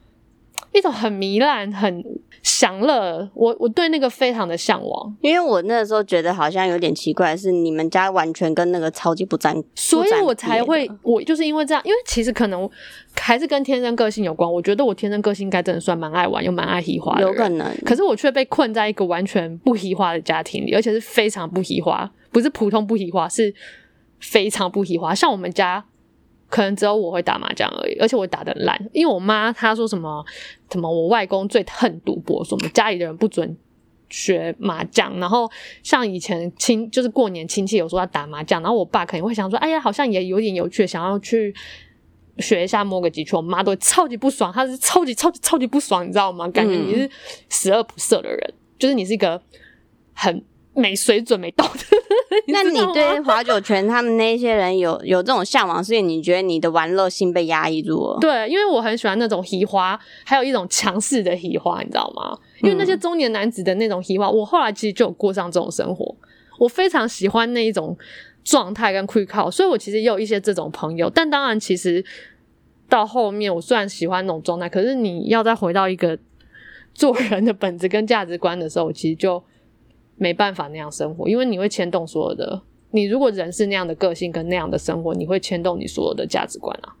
[0.72, 2.02] 一种很糜烂、很
[2.42, 3.28] 享乐。
[3.34, 12.66] 我我对那个非常的向往，因为我那时候觉得好像有点奇怪，是你们家完全跟那个超级不沾，所以我才会，我就是因为这样，因为其实可能
[13.14, 14.50] 还是跟天生个性有关。
[14.50, 17.70] 我觉得我天生个性应该真的算蛮爱玩又蛮爱嘻花的，有可能。
[17.84, 22.10] 可是我却被困在一个完全不嘻花的家庭里，而且是非常不嘻花。
[22.30, 23.54] 不是普通不喜花，是
[24.20, 25.14] 非常不喜花。
[25.14, 25.84] 像我们家，
[26.48, 28.78] 可能只有我会打麻将而已，而且我打的烂。
[28.92, 30.24] 因为我妈她说什么
[30.70, 33.56] 什么，我外公最恨赌博，说我们家里的人不准
[34.08, 35.18] 学麻将。
[35.18, 35.50] 然后
[35.82, 41.54] 像以前亲，就是过年亲戚有说要打麻将，然后我爸肯定会想说，哎呀，好像也有点有趣，想要去
[42.38, 43.36] 学一下摸个几圈。
[43.36, 46.48] 我妈都超级不爽，她是超级超级超级不爽，你知道吗？
[46.50, 47.10] 感觉你是
[47.48, 49.42] 十恶不赦的人，就是你是一个
[50.12, 50.44] 很。
[50.74, 51.96] 没水准、没道德。
[52.46, 58.18] 那你对华九泉他们那些人有有这种向往，所以你觉得你的玩乐性被压抑住了？
[58.20, 62.36] 对，因为我很喜欢那种喜花，还有一种强势的喜花，你知道吗？
[62.62, 66.14] 因为那些中年男子的那种喜花，我后来其实就有过上这种生活。
[66.58, 67.96] 我非常喜欢那一种
[68.44, 71.10] 状态跟亏靠，所以我其实也有一些这种朋友。
[71.10, 72.04] 但当然，其实
[72.88, 76.16] 到后面，我虽然喜欢那种状态，可是你要再回到一个
[76.94, 79.42] 做人的本质跟价值观的时候，其实就。
[80.20, 82.60] 没办法那样生活，因为你会牵动所有的。
[82.90, 86.92] 你如果人是那样的个性跟那样的生活，你会牵动你所有的价值观啊。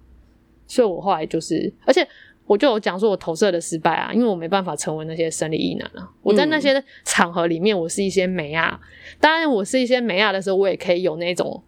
[0.66, 2.06] 所以我后来就是，而且
[2.46, 6.08] 我就有讲说我投射的失败啊，因为我没办法成为那些生理异能啊。
[6.22, 8.80] 我在那些场合里面，我是一些美亚，
[9.20, 11.62] 当然我是一些美亚的时候，我也可以有那种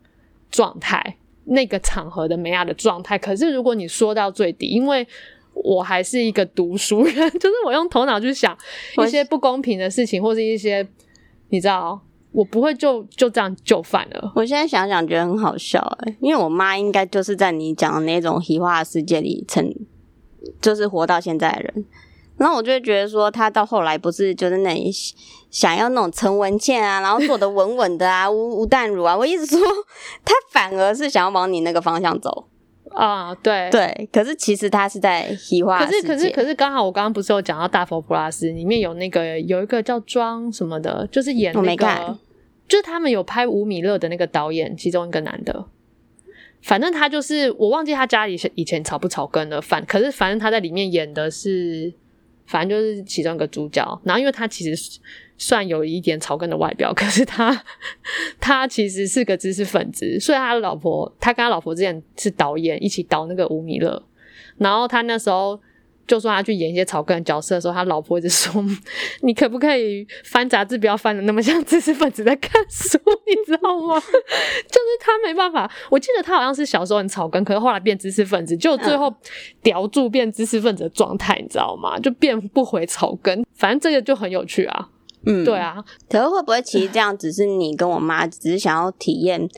[0.51, 3.19] 状态，那个场合的美亚的状态。
[3.19, 5.07] 可是如果你说到最底，因为
[5.53, 8.57] 我还是一个读书人， 就是我用头脑去想
[9.05, 10.87] 一些不公平的事情，或是一些
[11.53, 12.01] 你知道，
[12.33, 14.33] 我不会就就这样就范了。
[14.35, 19.71] 我现在想想觉得很好笑哎，因为我妈应该就是在你讲的那种黑化世界里成，
[20.63, 21.85] 就是活到现在的人。
[22.39, 24.75] 然后我就会觉得说，她到后来不是就是那
[25.51, 29.61] 想要那种陈文倩啊，然后做的稳稳的啊，吴吴淡如啊，我一直说
[30.25, 32.47] 她反而是想要往你那个方向走。
[32.95, 35.85] 啊，对对，可是其实他是在西化。
[35.85, 42.19] 可是可是可是，刚好我刚刚不是有讲到《大佛普拉斯》里面有那个有一个叫庄什么的，就是演那个，
[42.69, 45.67] 就是他们有拍吴米勒的那个导演，其中一个男的。
[46.63, 51.93] 反正他就是我忘记他家里以前草不草根了，反可是反正他在里面演的是，
[52.53, 53.83] 反正就是其中一个主角。
[54.05, 55.01] 然后因为他其实。
[55.39, 57.65] 算有一点草根的外表，可是他
[58.39, 64.01] 他其实是个知识分子，所以他的老婆，他跟他老婆之前是导演，一起导那个吴米勒，
[64.59, 65.61] 然后他那时候
[66.07, 68.65] 就说他去演一些草根的角色的时候，他老婆一直说，
[69.23, 73.95] 你可不可以翻杂志不要翻的那么像知识分子在看书，你知道吗？
[74.01, 79.15] 就是他没办法，我记得他好像是小时候很草根，可是后来变知识分子，就最后
[79.63, 81.99] 叼住变知识分子的状态，你知道吗？
[81.99, 84.89] 就变不回草根，反正这个就很有趣啊。
[85.25, 85.77] 嗯，对啊，
[86.11, 89.49] 可是会不会其实这样只是你跟我妈只是想要体验，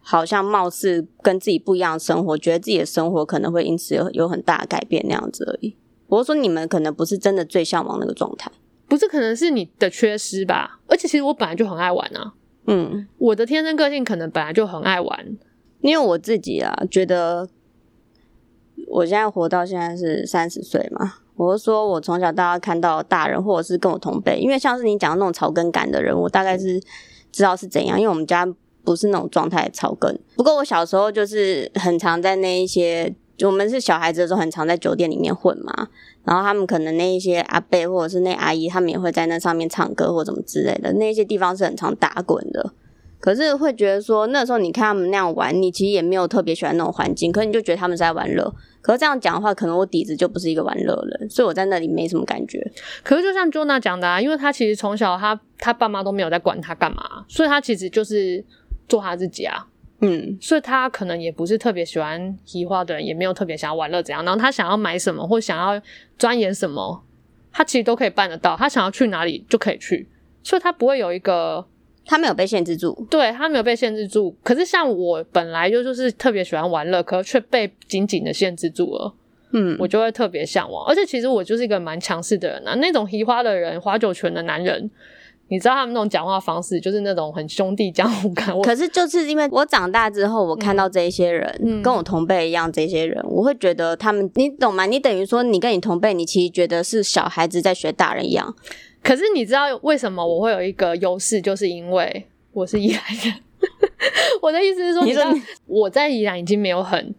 [0.00, 5.76] 好像貌似跟自己不一样的生活，觉得自己的生活可能会因此有有很大的改变那样子而已。
[6.08, 8.50] 我说你们可能不是真的最向往那个状态，
[8.88, 10.80] 不是可能是你的缺失吧？
[10.88, 12.34] 而且其实我本来就很爱玩啊，
[12.66, 15.36] 嗯，我的天生个性可能本来就很爱玩，
[15.80, 17.48] 因为我自己啊觉得，
[18.88, 21.14] 我现在活到现在是三十岁嘛。
[21.36, 26.78] 我是说，我从小到大看到大人，或者是跟我同辈，因为像是你讲的那种草根感的人，我大概是
[27.32, 27.98] 知道是怎样。
[27.98, 28.46] 因为我们家
[28.84, 35.88] 不是那种状态草根，不过我小时候就是很常在那一些，我们是小孩子的时候，很常在酒店里面混嘛。
[36.22, 42.72] 然后他们可能那一些阿伯或者是那阿姨，他们也会在那上面唱歌或怎么之类的，那些地方是很常打滚的。
[43.18, 48.54] 可是会觉得说，那时候你看他们那样玩，你其实也没有特别喜欢那种环境，可是你就觉得他们是在玩乐。
[48.80, 52.70] 可是这样讲的话，可能我底子就不是一个玩乐人，所以我在那里没什么感觉。
[53.02, 58.42] 可是就像 Jona 讲的啊，因为他其实从小他他爸妈都没有在管他干嘛，所以他其实就是
[58.90, 59.66] 做他自己啊。
[60.00, 64.22] 嗯，所以他可能也不是特别喜欢移花的人，也没有特别想要玩乐怎样。
[64.22, 65.80] 然后他想要买什么或想要
[66.18, 67.02] 钻研什么，
[67.50, 68.54] 他其实都可以办得到。
[68.56, 70.06] 他想要去哪里就可以去，
[70.42, 71.64] 所以他不会有一个。
[72.06, 74.34] 他没有被限制住，对他没有被限制住。
[74.42, 79.14] 可是像我本来就就是特别喜欢玩乐，可却被紧紧的限制住了。
[79.52, 80.84] 嗯，我就会特别向往。
[80.86, 84.90] 而且其实我就是一个蛮强势的人啊，那种移花的人、花九泉的男人，
[85.50, 88.56] 你知道他们那种讲话方式，就是那种很兄弟江湖感。
[88.62, 94.86] 可是就是因为我长大之后，我看到这些人跟我同辈一样，这些人，我会觉得他们，你懂吗？
[94.86, 98.54] 你等于说你跟你同辈，你其实觉得是小孩子在学大人一样。
[99.02, 103.34] 可是你知道为什么我会有一个优势，就是因为我是宜兰人。
[104.40, 105.34] 我的意思是说，你知道
[105.66, 107.14] 我在宜兰已经没有很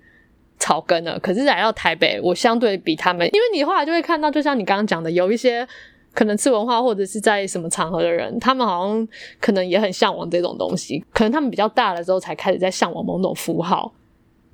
[0.58, 5.68] 草根了，可是来到台北，我相对比他们，因为你后来就会看到，就像你刚刚讲的，有一些
[6.14, 9.08] 可能吃文化或者是在什么场合的人，他们好像
[9.40, 13.94] 可能也很向往这种东西，可能他们比较大了之后才开始在向往某种符号，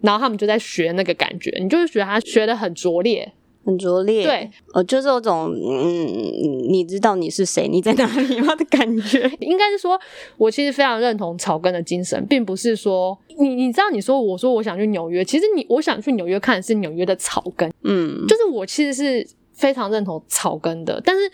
[0.02, 3.34] 然后他们就在学那个感觉，你就是觉得他学的很拙劣。
[3.66, 9.30] 很拙劣，对，呃，就是有种，嗯，你知道你是谁，你在哪里吗的感觉。
[9.42, 10.00] 应该是说，
[10.38, 21.30] 我其实非常认同草根的精神，并不是说，你你知道，你说我说我想去纽约，其实你我想去纽约看的是纽约的草根，嗯，就是我其实是非常认同草根的，但是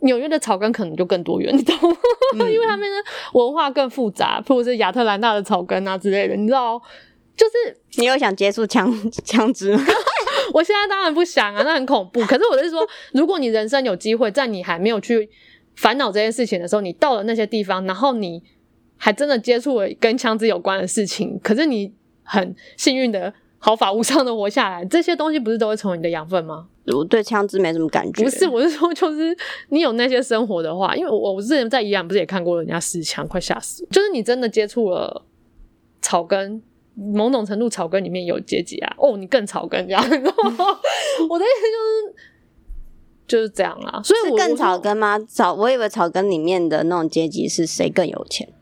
[0.00, 1.76] 纽约的草根可能就更多元，你懂
[2.36, 2.48] 吗？
[2.50, 6.80] 因为他们的文化更复杂，或者是亚特兰大的草根啊之类的，你知道，
[7.36, 8.90] 就是你有想接触枪
[9.24, 9.84] 枪支吗？
[10.54, 12.20] 我现在当然不想啊，那很恐怖。
[12.24, 12.80] 可是我是说，
[13.12, 15.28] 如果你人生有机会，在你还没有去
[15.76, 18.42] 烦恼这件事情的时候，你到了那些地方，然后你
[18.96, 26.68] 还真的接触了跟枪支有关的事情，可是你很幸运的毫发无伤的活下来，这些东西不是都会成为你的养分吗？
[26.86, 28.24] 我对枪支没什么感觉。
[28.24, 29.36] 不是，我是说，就是
[29.68, 33.86] 你有那些生活的话，因为我我之前在宜兰不是也看过人家试枪，快吓死。
[33.90, 35.24] 就是你真的接触了
[36.00, 36.62] 草根。
[36.96, 38.94] 某种程度，草根里面有阶级啊！
[38.98, 42.14] 哦，你更草根这样， 我的意思就是
[43.26, 44.02] 就是这样啊。
[44.02, 45.18] 所以更草根吗？
[45.20, 48.52] 草，我以为草根里面的那种阶级是谁更有钱？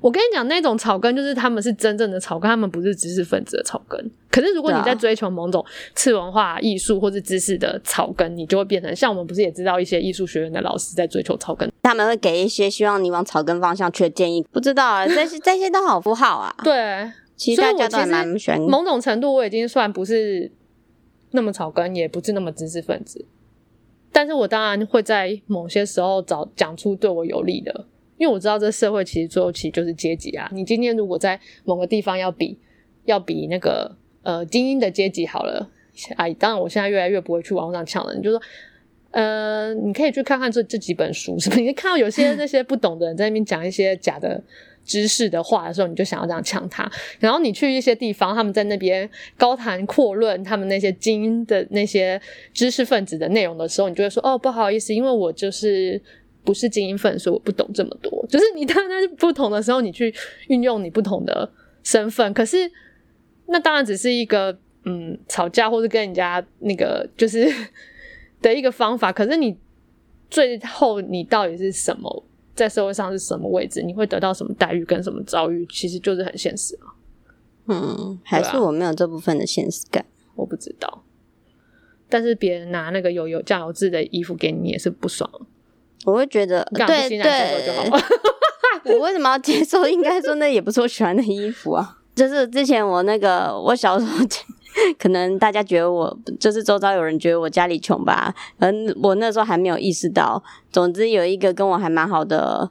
[0.00, 4.10] 我跟你讲，那种草根就是他们是真正的草根，他们不是知识分子的草根。
[4.30, 14.44] 可是如果你在追求某种次文化艺术或是知识的草根，你就会变成像我们不是也知道一些艺术学院的老师在追求草根，他们会给一些希望你往草根方向去的建议。
[14.52, 16.54] 不知道啊，这些 这些都好符号啊。
[16.64, 17.10] 对。
[17.36, 18.60] 其实大家都蛮喜欢。
[18.60, 20.52] 某种程度，我已经算不是
[21.30, 23.24] 那么草根，也不是那么知识分子。
[24.12, 27.86] 但是我当然会在某些时候找讲出对我有利的，
[28.20, 30.46] 因为我知道这社会其实最后其实就是阶级啊。
[30.52, 32.58] 你今天如果在某个地方要比，
[33.06, 35.70] 要比那个呃精英的阶级好了，
[36.16, 38.14] 哎，当然我现在越来越不会去网上抢了。
[38.14, 38.42] 你就说，
[39.12, 41.62] 呃，你可以去看看这这几本书，是不是？
[41.62, 44.42] 你看到有些 那些不懂的人在那边讲一些假的。
[44.82, 46.90] 知识的话的时候，你就想要这样抢他。
[47.20, 52.20] 然后你去一些地方，他们在那边高谈阔论他们那些精英的那些
[52.54, 56.00] 知识分子的内容的时候，你就会说：“哦，不好意思，因为我就是
[56.44, 60.14] 不是精英分，所以我不懂这么多。”就是你当然不同的时候，你去
[60.48, 61.50] 运用你不同的
[61.82, 62.32] 身份。
[62.32, 62.70] 可是
[63.46, 67.46] 那当然只是一个嗯吵架或者跟人家那个就是
[68.40, 69.12] 的一个方法。
[69.12, 69.56] 可是你
[70.30, 72.24] 最后你到底是什么？
[72.52, 73.80] 在社会上是什么位置？
[73.80, 75.66] 你会得到什么待遇跟什么遭遇？
[75.70, 76.92] 其实就是很现实啊。
[77.66, 81.04] 嗯，还是我没有这部分的现实感，我不知道。
[82.08, 85.30] 但是别人拿那个有有酱油渍的衣服给你，也是不爽。
[86.04, 87.90] 我会觉得，对对，
[88.94, 89.86] 我为什么要接受？
[89.86, 91.98] 应该说，那也不是我喜欢的衣服啊。
[92.14, 94.24] 就是之前我那个，我小时候。
[95.00, 100.40] 可能大家觉得我就是周遭有人觉得我家里穷吧，嗯，我那时候还没有意识到。
[100.70, 102.70] 总之有一个跟我还蛮好的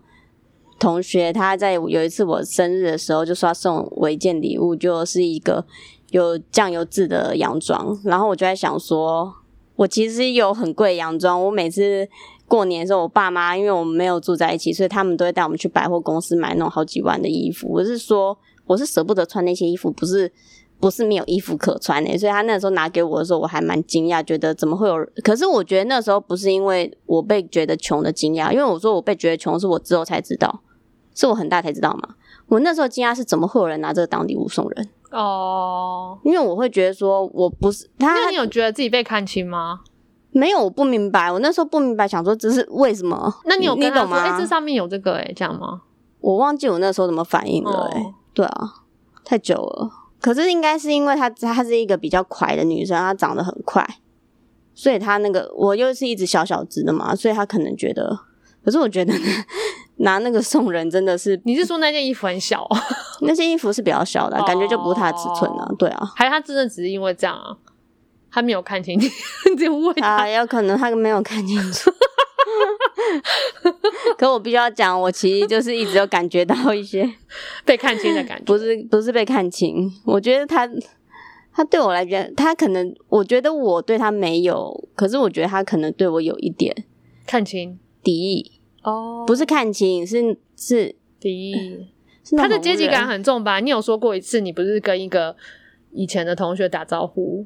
[0.79, 5.65] 同学，他在有一次我生日的时候就说送我一件礼物，就是一个
[6.11, 7.99] 有酱油渍的洋装。
[8.05, 9.33] 然后我就在想说，
[9.75, 12.07] 我其实有很贵洋装，我每次
[12.49, 17.67] 过年的时候，我爸妈因为我们没有住在一起，所以他们都会带我们去百货公司买那种好几万的衣服。
[17.69, 20.33] 我是说，我是舍不得穿那些衣服，不是。
[20.81, 24.95] 不是没有衣服可穿诶， 所以他那时候拿给我的时候，我还蛮惊讶，觉得怎么会有？
[25.21, 30.61] 可是我觉得那时候不是因为我被觉得穷的惊讶，因为我说我被觉得穷是我之后才知道，
[31.13, 32.15] 是我很大才知道嘛。
[32.47, 36.17] 我那时候惊讶是怎么会有人拿这个当礼物送人哦？
[36.23, 39.81] 因为我会觉得说我不是他，那你有觉得自己被看清吗？
[40.31, 43.33] 没有，我不明白，我那时候不明白，想说这是为什么？
[43.45, 44.17] 那你有你懂吗？
[44.21, 45.81] 哎，这上面有这个哎，这样吗？
[46.21, 48.73] 我忘记我那时候怎么反应了哎，对啊，
[49.23, 49.89] 太久了。
[50.21, 53.87] 可是应该是因为她她是一个比较快的女生，她长得很快，
[54.75, 58.19] 所以她那个我又是一直小小只的嘛，所以她可能觉得。
[58.61, 59.13] 可是我觉得
[59.99, 62.67] 拿那个送人真的是， 你是说那件衣服很小？
[63.21, 65.73] 那件衣服是比较小的，感觉就不是她的尺寸了。
[65.79, 67.55] 对啊，还是她真的只是因为这样啊？
[68.31, 68.99] 她没有看清，
[69.57, 70.27] 就问啊？
[70.29, 71.91] 有可能他没有看清楚。
[74.17, 77.09] 可我必须要讲，我其实就是一直有感觉到一些
[77.65, 79.91] 被看清的感觉，不是不是被看清。
[80.05, 80.69] 我觉得他
[81.53, 86.75] 他对我来讲，他可能我觉得我对他没有，可是我觉得他可能对我有一点
[87.25, 88.51] 看清敌意
[88.83, 91.87] 哦，不是看清，是是敌意。
[92.37, 93.59] 他的阶级感很重吧？
[93.59, 95.35] 你有说过一次，你不是跟一个
[95.91, 97.45] 以前的同学打招呼，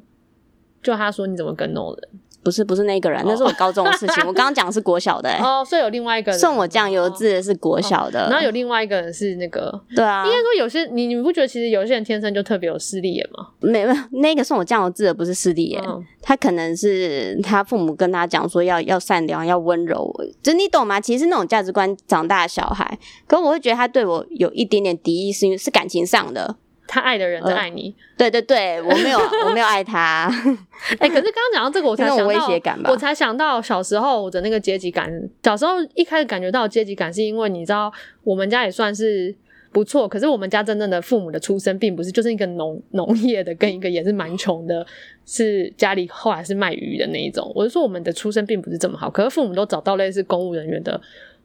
[0.84, 2.20] 就他说你怎么跟那种人？
[2.44, 4.22] 不是不是那个人，那是我高中的事情。
[4.28, 13.48] 我刚刚讲的是国小的，哦，所以有另外一个人送我酱油字的是国小的，然后有另外一个人是那个，对啊，应该说有些你你不觉得其实有些人天生就特别有势利眼吗？
[13.60, 13.88] 没有，
[14.20, 15.82] 那个送我酱油字的不是势利眼，
[16.20, 21.00] 他可能是他父母跟他讲说要要善良要温柔，就你懂吗？
[21.00, 26.56] 其实那种价值观长大的小孩，可我会觉得他对我有一点点敌意，是因为是感情上的。
[26.94, 30.30] 他爱的人在爱你，对对对， 我没有，我没有爱他。
[31.00, 35.10] 哎，可是刚刚讲到这个，我才想到，我才想到小时候我的那个阶级感。
[35.42, 37.92] 小时候一开始感觉到阶级感，是因为你知道，
[38.22, 39.34] 我们家也算是
[39.72, 44.86] 不错，可是我们家真正的父母的出身，并不是就是一个农农业的，跟一个也是蛮穷的，
[45.26, 47.50] 是家里后来是卖鱼的那一种。
[47.56, 51.00] 我是说我们的出身并不是这么好，可是父母都找到类似公务人员的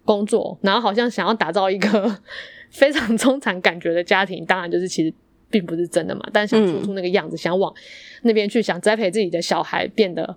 [0.06, 2.16] 工作，然后好像想要打造一个
[2.70, 5.12] 非常中产感觉的家庭，当然就是其实。
[5.50, 7.74] 并不是真的嘛，但想做出那个样子，想往
[8.22, 10.36] 那边去，想栽培自己的小孩，变得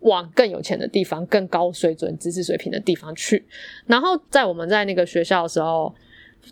[0.00, 3.44] 往更有钱的地方、更高水准、知识水平的地方去。
[3.86, 5.94] 然后在我们在那个学校的时候，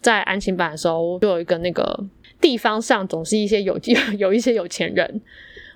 [0.00, 2.04] 在安亲班的时候，就有一个那个
[2.40, 3.78] 地方上总是一些有
[4.18, 5.20] 有一些有钱人。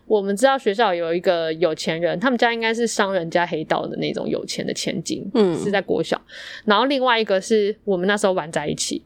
[0.06, 6.20] 我们知道学校有一个有钱人，他们家应该是商人加黑道的那种有钱的千金，嗯，是在国小。
[6.64, 9.02] 然后另外一个是我们那时候玩在一起。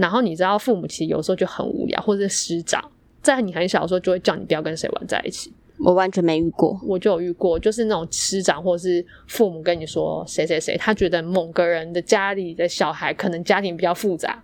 [0.00, 2.82] 然后你知道，父母其实有时候就很无聊，或者是师长
[3.20, 5.52] 在你很小的时候就会叫你不要跟谁玩在一起。
[5.78, 14.42] 我完全没遇过，我就有遇过，就是那种师长或者是父母跟你说谁谁谁，他觉得某个人的家里的小孩可能家庭比较复杂，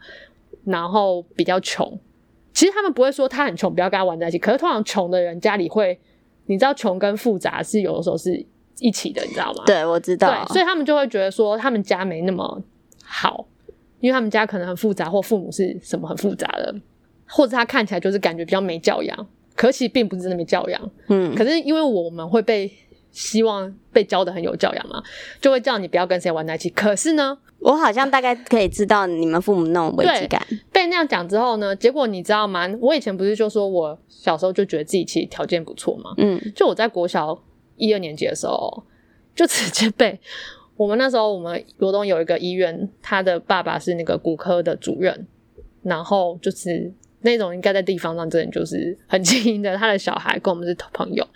[0.65, 1.99] 然后比较穷。
[2.53, 4.39] 其实他们不会说他很穷，不要跟他玩在一起。
[4.39, 5.99] 可是通常穷的人家里会，
[6.47, 8.45] 你知道穷跟复杂是有的时候是
[8.81, 9.65] 一起的，你知道吗？
[9.67, 10.29] 对，我知道。
[10.29, 12.63] 对，所以他们就会觉得说他们家没那么
[13.05, 13.47] 好。
[14.01, 16.75] 因为他们家可能很复杂，或父母是什么很复杂的，
[17.27, 20.91] 或者他看起来就是感觉比较没教养，可其实并不是那么教养。
[21.09, 22.71] 嗯，可是因为我们会被
[23.11, 25.03] 希望被教的很有教养嘛，
[25.41, 26.69] 就会叫你不要跟谁玩在一起。
[26.71, 30.41] 可是呢，我好像大概可以知道你们父母那种危机感。
[30.71, 32.69] 被那样讲之后呢，结果你知道吗？
[32.81, 36.13] 我以前不是就说我小时候就觉得自己其实条件不错嘛。
[36.19, 37.43] 嗯，就我在国小
[37.77, 38.85] 一二年级的时候，
[39.35, 40.21] 就直接被
[40.77, 45.27] 我们那时候我们罗东有一个医院，他的爸爸是那个骨科的主任，
[45.83, 51.27] 然后就是那种应该在地方上真的就是很精英的，他的小孩跟我们是朋友。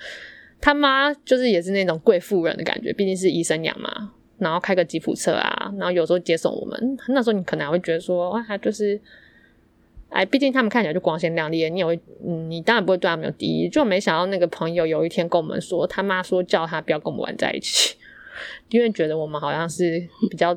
[0.60, 6.98] 他妈就是也是那种贵妇人的感觉，毕竟是医生娘嘛，然后开个吉普车啊，然后有时候接送我们。
[7.08, 9.00] 那时候你可能还会觉得说，哇，他就是，
[10.10, 13.70] 哎，毕竟他们看起来就光鲜亮丽，你也会，嗯，你当然不会对他们有敌意。
[13.70, 17.96] 就没想到那个朋友有一天跟我们说，他妈说叫他不要跟我们玩在一起，
[18.70, 20.56] 因为觉得我们好像是比较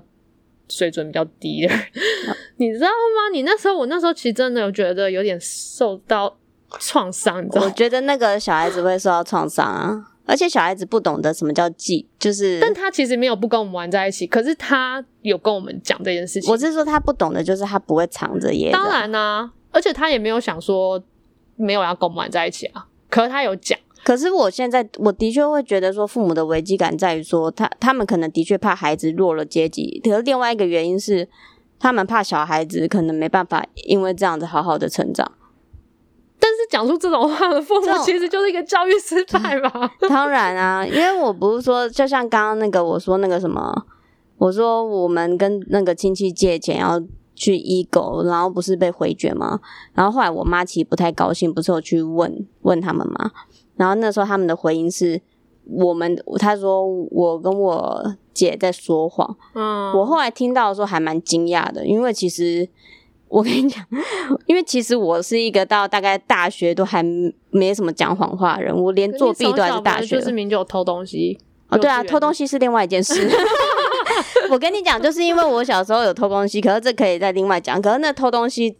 [0.69, 1.73] 水准比较低的，
[2.57, 3.29] 你知道吗？
[3.33, 6.37] 你那时候，我那时候其实真的有觉得有点受到。
[6.79, 16.51] 创伤，我觉得那个小孩子会受到创伤啊，而且小孩子不懂得什么叫记，就是，但他其实没有不跟我们玩在一起，可是他有跟我们讲这件事情。
[16.51, 18.71] 我是说他不懂的，就是他不会藏着掖。
[18.71, 20.99] 当然呢，而且他也没有想说
[21.57, 23.77] 没有要跟我们玩在一起啊，可是他有讲。
[24.03, 31.27] 可是我现在我的确会觉得说，父母的危机感在于说，他他们可能的确怕孩子落了阶级，可是另外一个原因是，
[31.79, 35.31] 他们怕小孩子可能没办法因为这样子好好的成长。
[36.39, 39.89] 但是讲出这种话的父母，其实就是一个教育失败吧？
[40.09, 43.73] 当然啊，因为我不是说，就像刚刚那个我说那个什么，
[44.37, 47.01] 我说我们跟那个亲戚借钱要
[47.33, 49.61] 去医狗，然后不是被回绝吗？
[49.93, 53.31] 然后后来我妈其实不太高兴，不是有去问问他们吗？
[53.75, 55.21] 然后那时候他们的回应是，
[55.65, 59.35] 我们他说我跟我姐在说谎。
[59.55, 62.69] 嗯，我后来听到的时候还蛮惊讶的，因为其实。
[63.29, 63.83] 我跟你讲，
[64.45, 67.03] 因为其实我是一个到大概大学都还
[67.49, 70.19] 没什么讲谎话的人，我连作弊都还是大学。
[70.19, 73.27] 就是明就偷东西哦，对啊，偷东西是另外一件事。
[74.51, 77.81] 我跟你讲，就是因为我小时候有偷东西，可是这可以再另外讲。
[77.81, 78.77] 可是那偷东西。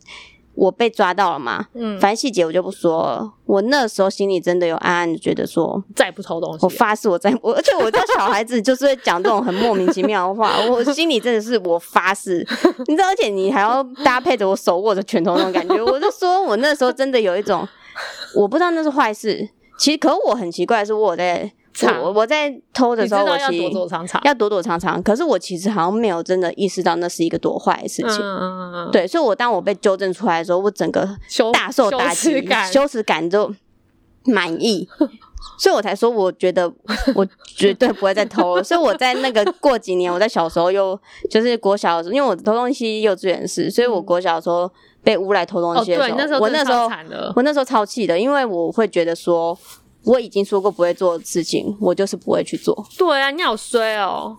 [0.55, 1.67] 我被抓到了嘛？
[1.73, 3.33] 嗯，反正细节我就不说了。
[3.45, 12.45] 我那时候心里真的有暗暗的觉得说，再不偷东西，我发誓我再我，而且我家小孩子就是会讲这种很莫名其妙的话， 我心里真的是我发誓，
[12.87, 17.67] 你知道，而且你还要搭配着我手握着拳头那种感觉， 我就说我那时候真的有一种，
[18.35, 19.49] 我不知道那是坏事。
[19.77, 21.51] 其实，可我很奇怪的是，我在。
[22.01, 25.01] 我我在偷的时候，我其实要躲躲藏藏，要躲躲藏藏。
[25.01, 28.91] 可是我其实好像没有真的意识到那是一个多坏的事情。
[28.91, 31.01] 对，所以，我当我被纠正出来的时候，我整个
[31.51, 33.53] 大受打击，羞耻感就
[34.25, 34.87] 满意。
[35.57, 36.71] 所以我才说，我觉得
[37.15, 38.63] 我绝对不会再偷了。
[38.63, 40.97] 所以我在那个过几年，我在小时候又
[41.29, 44.71] 就是国小的时候，因为我偷东西幼稚园是，所以我国小的时候
[45.03, 46.89] 被诬来偷东西的时候，我那时候
[47.35, 49.57] 我那时候超气的，因为我会觉得说。
[50.05, 52.85] 我已经说过不会做的事情，我就是不会去做。
[52.97, 54.37] 对啊，你好衰哦。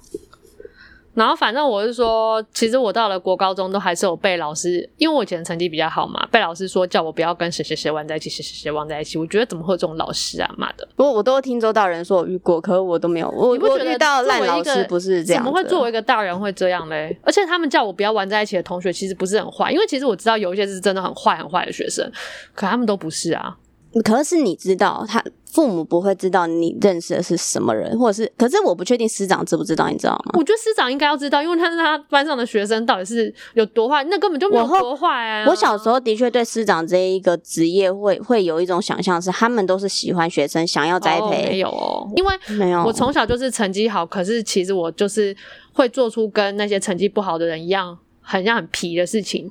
[1.15, 9.17] 然后反正我是说，其实我到了国高中都还是有被老师，因为我以前成绩比较好嘛，被老师说叫我不要跟谁谁谁玩在一起，谁谁谁玩在一起。
[9.17, 10.55] 我觉得怎么会有这种老师啊？
[10.59, 10.85] 妈的！
[10.97, 13.31] 不过我都听周大人说我遇过，可是我都没有。
[13.31, 15.45] 我我遇到烂老师不是这样？
[15.45, 17.17] 怎么会作为一个大人会这样嘞？
[17.23, 22.11] 而且他们叫我不要玩在一起的同学，其实不是很坏，因为其实我知道有一些是真的很坏很坏的学生，
[22.57, 23.57] 可他们都不是啊。
[24.05, 25.23] 可是你知道他。
[25.55, 30.33] 父母不会知道你认识的是什么人，或者是，可是我不确定师长知不知道，你知道吗？
[30.35, 35.47] 我觉得师长应该要知道，因为他是他班上的学生，到底是有多坏，那根本就没有多坏啊！
[35.49, 41.51] 我小时候的确对师长这一个职业会会有一种想象，是他们都是喜欢学生，想要栽培。
[41.51, 45.37] 没有哦，因为没有，我从小就是成绩好，可是其实我就是
[45.73, 49.49] 会做出跟那些成绩不好的人一样，很像很皮的事情，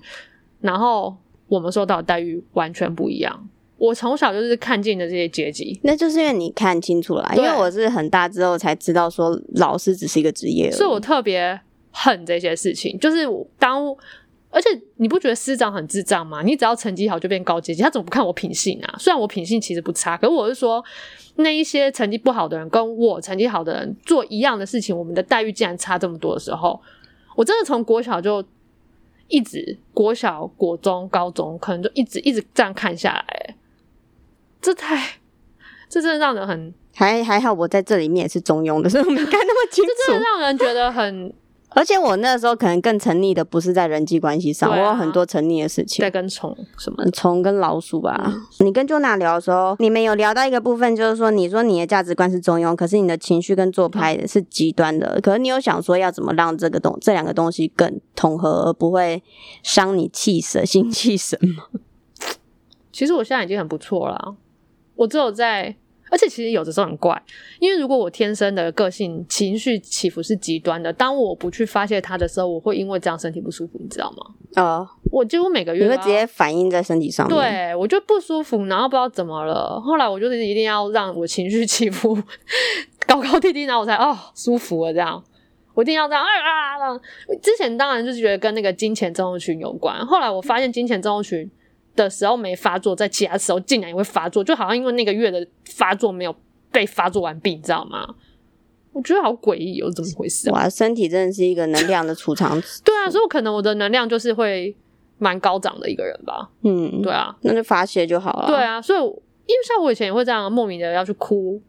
[0.59, 1.15] 然后
[1.47, 3.47] 我们受到的待遇完全不一样。
[3.83, 11.59] 我从小就是看尽的这些阶级，那就是因为你看清楚了，因为我是很大之后才知道说老师只是一个职业，所以我特别
[11.91, 12.97] 恨这些事情。
[12.97, 13.27] 就是
[13.59, 13.85] 当，
[14.49, 16.41] 而且你不觉得师长很智障吗？
[16.43, 18.95] 你只要成绩好就变高阶级，他怎么不看我品性啊？
[18.97, 20.81] 虽然我品性其实不差，可是我是说，
[21.35, 26.79] 那一些成绩不好的人跟我成绩好的人做一样的事情，我们的待遇竟然差这么多的时候，
[27.35, 28.41] 我真的从国小就
[29.27, 33.57] 一直国小、国中、高中，可能就一直一直这样看下来。
[34.63, 35.19] 这太，
[35.89, 39.91] 这真的让人很还还好，我在这里面也是中庸的，所以我没看那么清楚。
[40.07, 41.33] 这真的让人觉得很，
[41.75, 48.31] 而且我那时候可能更沉溺的不是在人际关系上，我有很多沉溺的事情，在跟虫什么虫跟老鼠吧。
[48.59, 55.19] 你跟 Jona 聊的时候，你们有聊到一个部分，就是说你说你的价值观是中庸，可是你的情绪跟做派是极端的。
[55.21, 59.23] 可是你有想说要怎么让这个东这两个东西更统合，而不会
[59.63, 61.65] 伤你气神、心气神吗？
[62.93, 64.35] 其实我现在已经很不错了。
[64.95, 65.75] 我只有在，
[66.09, 67.21] 而且其实有的时候很怪，
[67.59, 74.63] 因为如果我天生的个性情绪起伏是极端的，当我不去发泄它的时候，我会因为这样身体不舒服，你知道吗？
[74.63, 77.35] 哦，我几乎每个月你会直接反映在身体上面。
[77.35, 82.15] 对我就不舒服，然后不知道怎么了，后来我就是一定要让我情绪起伏
[83.07, 85.23] 高高低低，然后我才哦舒服了这样。
[85.75, 87.01] 我一定要这样啊啊！
[87.41, 91.49] 之前当然就是觉得跟那个金钱症候群有关，后来我发现金钱症候群
[91.95, 96.35] 的时候没发作，在其他时候竟然也会发作，就好像因为那个月的发作没有
[96.71, 98.15] 被发作完毕，你知道吗？
[98.91, 100.53] 我觉得好诡异，哦怎么回事啊？
[100.53, 102.61] 哇，身体真的是一个能量的储藏。
[102.83, 104.75] 对啊，所以可能我的能量就是会
[105.17, 106.49] 蛮高涨的一个人吧。
[106.61, 108.47] 嗯，对啊，那就发泄就好了。
[108.47, 111.61] 对啊，所以因为像我以前也会这样莫名的要去哭，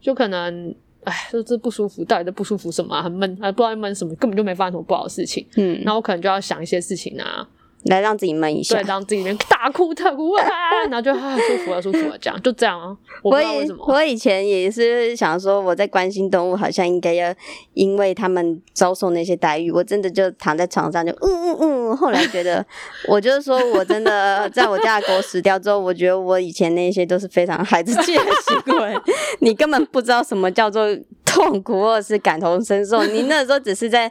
[0.00, 0.74] 就可能。
[1.04, 3.00] 哎，就这不舒服，到底在不舒服什么？
[3.00, 5.46] 很闷，还不知道闷什么，根本就没发生什么不好的事情。
[5.54, 7.48] 嗯，那我可能就要想一些事情啊。
[7.86, 10.44] 来让自己闷一下，对，让自己面大哭特哭啊，
[10.90, 12.96] 然后就啊舒服了，舒服了，这样就这样啊。
[13.22, 17.34] 我以我以前也是想说，我在关心动物，好像应该要
[17.74, 21.96] 因为他们遭受那些待遇，我真的就躺在床上就嗯嗯嗯。
[21.96, 22.64] 后来觉得，
[23.08, 28.94] 我就是说我真的在我家的狗死掉之后，我觉得我以前那些都是非常孩子气的行为，
[29.40, 30.84] 你根本不知道什么叫做
[31.24, 33.04] 痛苦，或者是感同身受。
[33.04, 34.10] 你那时候只是在，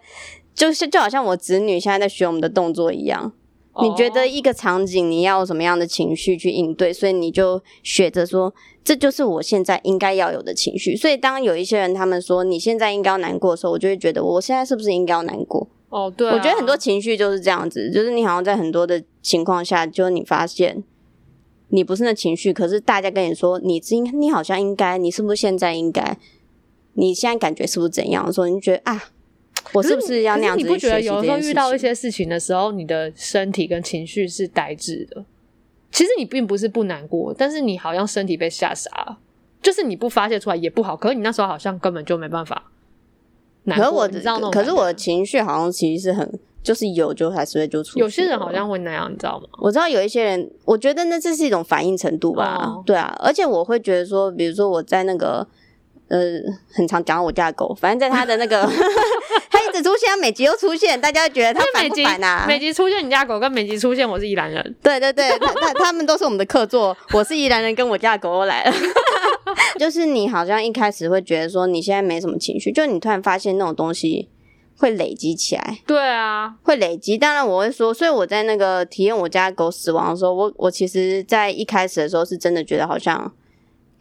[0.53, 3.34] 就是就好像我侄女现在在学我们的动作一样。
[3.82, 8.53] 你觉得一个场景你要什么样的情绪去应对，所以你就学着说，
[8.84, 10.95] 这就是我现在应该要有的情绪。
[10.95, 15.67] 所以当有一些人他们说你现在应该要难过的时候，我就会觉得我现在是不是应该要难过？
[15.89, 20.84] 哦，对，我觉得很多情绪就是这样子，就是你好像在很多的情况下，就你发现
[21.69, 26.17] 你不是那情绪，可是大家跟你说你应你好像应该，你是不是现在应该？
[26.93, 28.26] 你现在感觉是不是怎样？
[28.26, 29.09] 的时候，你觉得啊。
[29.74, 30.63] 我是不是要那样子？
[30.63, 35.26] 你不觉得有时候遇到一些事情的时候，你的身体跟情绪是呆滞的？
[35.91, 39.18] 其实你并不是不难过，但是你好像身体被吓傻了，
[39.61, 40.95] 就是你不发泄出来也不好。
[40.95, 42.72] 可是你那时候好像根本就没办法
[43.63, 44.07] 难过。
[44.07, 47.97] 你知道可是我的情绪好像其实是很，就是有就还是会就出。
[47.99, 49.47] 有些人好像会那样，你知道吗？
[49.59, 52.76] 我知道有一些人，我觉得那这是一种反应程度吧。
[52.86, 55.47] 对啊，而且我会觉得说，比如说我在那个。
[56.07, 56.20] 呃，
[56.72, 58.61] 很常讲我家的狗，反正在他的那个，
[59.82, 62.45] 出现，每集都出现，大家觉得他烦不烦啊？
[62.47, 68.73] 每集出现你家狗，跟每集出现我是宜兰人，对对对， 他他他们都是我们的客座，我是宜兰人，跟我家的狗狗来了。
[69.80, 74.30] 就是你好像一开始会觉得说你现在没什么情绪，就你突然发现那种东西
[74.78, 75.80] 会累积起来。
[75.86, 77.17] 对啊，会累积。
[77.17, 83.32] 当然我会说，所以我在那个体验我家狗死亡的时候，我我其实在一开始的时候是真的觉得好像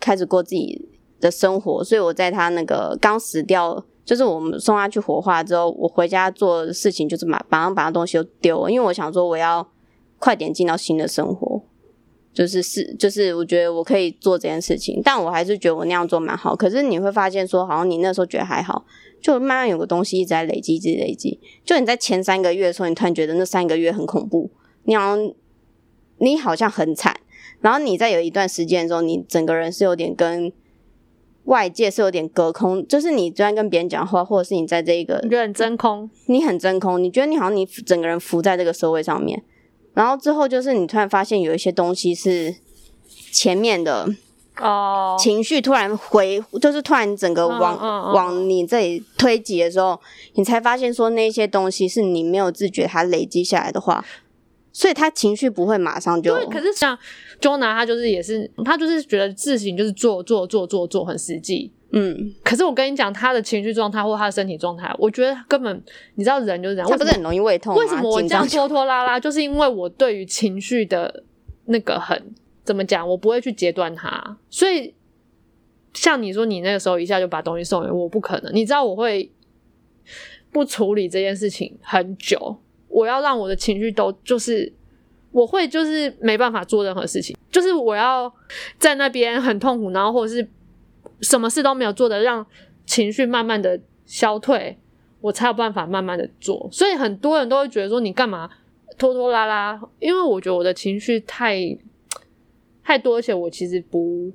[0.00, 0.88] 开始过自己。
[1.20, 9.66] 的生活，所以我在他那个刚死掉，就是我们送他去火化之后，我回家做事情就是马马上把他东西都丢了，因为我想说我要
[10.18, 11.62] 快点进到新的生活，
[12.32, 16.54] 就是是就是我觉得我可以做这件事情，但我还是觉得我那样做蛮好。
[16.54, 18.84] 可是你会发现说，好像你那时候觉得还好，
[19.22, 21.40] 就慢慢有个东西一直在累积，一直累积。
[21.64, 24.50] 就你在前三个月的时候，你突然觉得那三个月很恐怖，
[24.84, 25.32] 你好像
[26.18, 27.18] 你好像很惨，
[27.60, 30.52] 然后你在有一段时间的时候，你整个人是有点跟。
[31.44, 39.42] 外界是有点隔空，就是你虽然跟别人讲话，或者是你在这一个，你觉得很真空，你很真空，你觉得你好像你整个人浮在这个社会上面，
[39.92, 42.54] 然后之后就是你突然发现有一些东西是
[43.30, 44.08] 前面的
[44.60, 50.00] 哦，情绪突然回，就是突然整个往往你这里推挤的时候，
[50.34, 54.04] 你才发现说那些东西是你没有自觉它累积下来的话。
[54.76, 56.34] 所以他情绪不会马上就。
[56.34, 56.98] 对，可是像
[57.44, 61.70] Jona，他就是也是，他就是觉得事情就是做做做做做很实际。
[61.92, 62.34] 嗯。
[62.42, 65.82] 可是我跟你讲，他的情绪状态或他的身体状态，我觉得根本
[66.14, 66.88] 你知道人就是这样。
[66.88, 69.20] 他不是很容易胃痛为什么我这样拖拖拉拉？
[69.20, 71.22] 就是因为我对于情绪的
[71.66, 72.34] 那个很
[72.64, 74.38] 怎么讲，我不会去截断它。
[74.48, 74.94] 所以
[75.92, 78.54] 像你说，你那个时候一下就把东西送给我，不可能。
[78.54, 79.30] 你知道我会
[80.50, 82.56] 不处理这件事情很久。
[82.88, 84.72] 我要让我的情绪都就是，
[85.34, 88.32] 我会就是没办法做任何事情，就是我要
[88.78, 90.48] 在那边很痛苦，然后或者是
[91.22, 92.46] 什么事都没有做的，让
[92.86, 94.78] 情绪慢慢的消退，
[95.20, 96.68] 我才有办法慢慢的做。
[96.70, 98.48] 所以很多人都会觉得说你干嘛
[98.96, 99.80] 拖拖拉拉？
[99.98, 101.58] 因为我觉得我的情绪太
[102.84, 104.30] 太多，而且我其实不，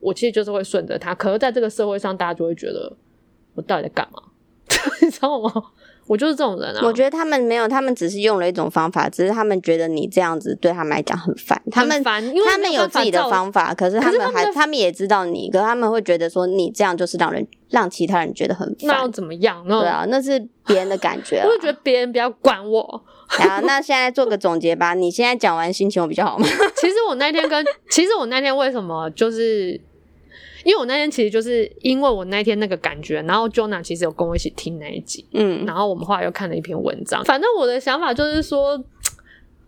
[0.00, 1.14] 我其实就是会顺着它。
[1.14, 2.96] 可是在这个社会上，大家就会觉得
[3.54, 4.22] 我到底在干嘛？
[5.02, 5.52] 你知道吗？
[6.12, 6.80] 我就是这种人啊！
[6.84, 11.58] 我觉得他们没有，他们只是用了一种方法，只是他们觉得你这样子对他们来讲很烦。
[11.70, 18.88] 他们烦，因为他们有自己的方法，可是他们还他们也知道你，可他们会觉得说你这样就是让人让其他人觉得很烦。
[18.88, 19.66] 那要怎么样？
[19.66, 21.40] 对啊，那是别人的感觉。
[21.48, 22.82] 我就觉得别人不要管我，
[23.28, 24.92] 好，那现在做个总结吧。
[24.92, 26.46] 你现在讲完心情我比较好吗？
[26.76, 29.80] 其实我那天跟，其实我那天为什么就是，
[30.64, 37.24] 因为我那天其实就是因为我那天那个感觉，然后 Jonah 其实有跟我一起听那一集，嗯，然后我们后来又看了一篇文章。
[37.24, 38.82] 反正我的想法就是说，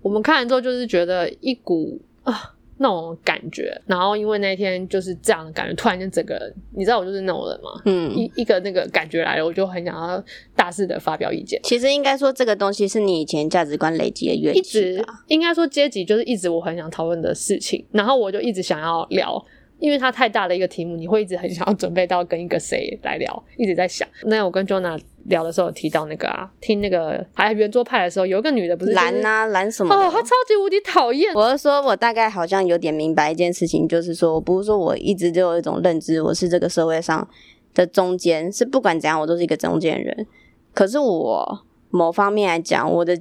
[0.03, 2.53] 我们看完之后就是觉得一股啊。
[2.77, 7.71] 那种感觉，然后因为那天就是这样的感觉，突然间整个人，你知道我就是那种人吗？
[7.85, 10.23] 嗯，一一个那个感觉来了，我就很想要
[10.57, 11.59] 大肆的发表意见。
[11.63, 19.41] 其实应该说，这个东西是你以前价值观累积的原一直应该说，阶级就是一直我很想讨论的事情，然后我就一直想要聊。
[19.85, 24.09] 因为它太大的一个题目，你会一直很想要准备到跟一个谁来聊，一直在想。
[24.23, 29.95] 那我跟 Jonah 聊的时候提到那个啊，听那个还圆桌派的时候，有一个女的不是蓝啊蓝什么？
[29.95, 31.35] 哦，她超级无敌讨厌。
[31.35, 37.29] 我是说，我大概好像有点明白一件事情，就是说我不是说我一直就有一种认知，我是这个社会上
[37.75, 40.27] 的中间，是不管怎样我都是一个中间人。
[40.73, 41.61] 可是我
[41.91, 43.21] 某方面来讲，我的。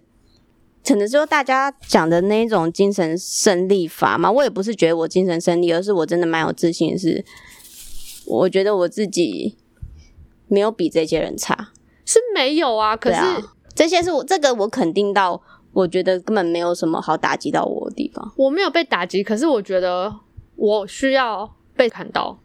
[0.85, 7.23] 可能就大家讲的那种精神胜利法嘛，我也不是觉得我精神胜利，而是我真的蛮有自信，是
[8.25, 9.57] 我觉得我自己
[10.47, 11.71] 没有比这些人差，
[12.05, 12.97] 是没有啊。
[12.97, 13.19] 可是
[13.73, 18.33] 这些是我这个我肯定到，我觉得根本没有什么好打击到我的地方。
[18.35, 20.13] 我没有被打击，可是我觉得
[20.57, 22.39] 我需要被看到，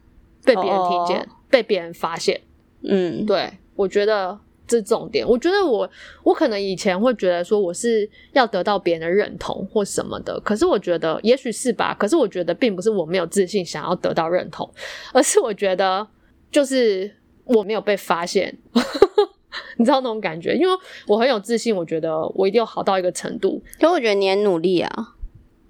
[0.45, 2.39] 被别人听见，被别人发现。
[2.83, 4.39] 嗯，对，我觉得。
[4.69, 5.89] 这重点，我觉得我
[6.23, 14.69] 我可能以前会觉得说我是要得到别人的认同或什么的，可是我觉得也许是吧，可是我觉得并不是我没有自信想要得到认同，
[15.11, 16.07] 而是我觉得
[16.51, 17.11] 就是
[17.45, 18.55] 我没有被发现，
[19.77, 20.53] 你知道那种感觉？
[20.53, 20.73] 因为
[21.07, 25.15] 我很有自信，我觉得我一定要好到一个程度，可我觉得你很努力啊，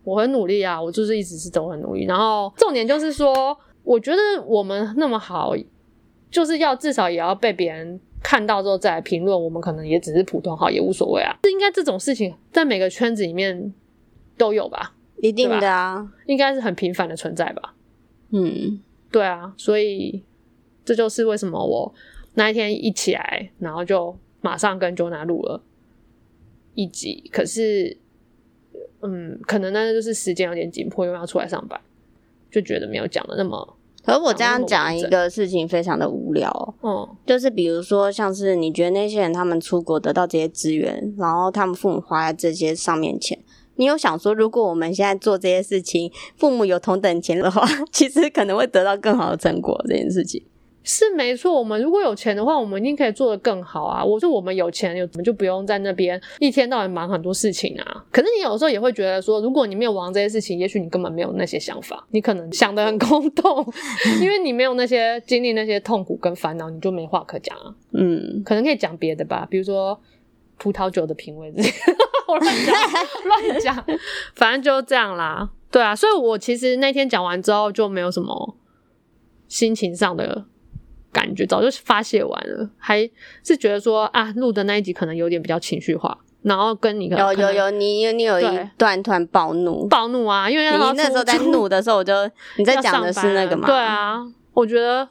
[0.04, 5.56] 我很努力啊，我就是一直是都很努力，然后重点就是说，我觉得我们那么好，
[6.30, 8.02] 就是要至少也要被别人。
[8.22, 11.38] 看到之后再来评论，我们可能也只是普通号，也无所谓啊。
[11.42, 13.74] 这应该这种事情在每个圈子里面
[14.38, 14.96] 都有吧？
[15.22, 17.76] 一定的啊，应该是很频繁的存在吧？
[18.32, 18.80] 嗯，
[19.12, 20.24] 对啊，所以
[20.86, 21.94] 这就是为什么我
[22.36, 25.62] 那一天一起来，然后就马上跟 Jona 录了
[26.76, 27.30] 一集。
[27.32, 27.98] 可是，
[29.02, 31.80] 嗯，可能那就是时间有点紧迫，因为要出来上班，
[32.52, 33.76] 就觉得没有讲的那么。
[34.10, 43.38] 而我这样讲一个事情非常的无聊，嗯，就是比如说像是你觉得那些人他们出国得到这些资源，然后他们父母花在这些上面钱，
[43.76, 50.44] 你有想说如果我们现在做这些事情，父母有同等钱的话， 其实可能会得到更好的成果这件事情。
[50.90, 54.04] 是没错，我们如果有钱的话，我们一定可以做得更好啊！
[54.04, 58.04] 我说我们有钱，有我们就不用在那边一天到晚忙很多事情啊。
[58.12, 63.64] 可是你有时候也会觉得说，如果你没有忙这些事情，也许你根本没有那些想法，你可能想得很空洞，
[64.20, 67.76] 因为你没有那些经历那些痛苦跟烦恼，你就没话可讲啊。
[67.94, 70.02] 嗯，可能可以讲别的吧，比如说
[70.58, 71.72] 葡萄酒的品味这些，
[72.28, 72.76] 我乱讲
[73.26, 73.86] 乱讲，
[74.34, 75.52] 反正就这样啦。
[75.70, 78.56] 对啊，所以我其实那天讲完之后就没有什么
[79.48, 80.46] 心情上的。
[81.12, 83.10] 感觉早就发泄完了，还
[83.44, 88.46] 是觉得说啊，录的那一集可能有点比较情绪化，然后跟你有有有你你有一
[88.78, 89.88] 段突然暴怒。
[89.88, 92.14] 暴怒啊，因为你那时候在怒的时候，我就
[92.58, 93.68] 你在讲的是那个嘛？
[93.68, 94.20] 对啊，
[94.54, 95.08] 我觉得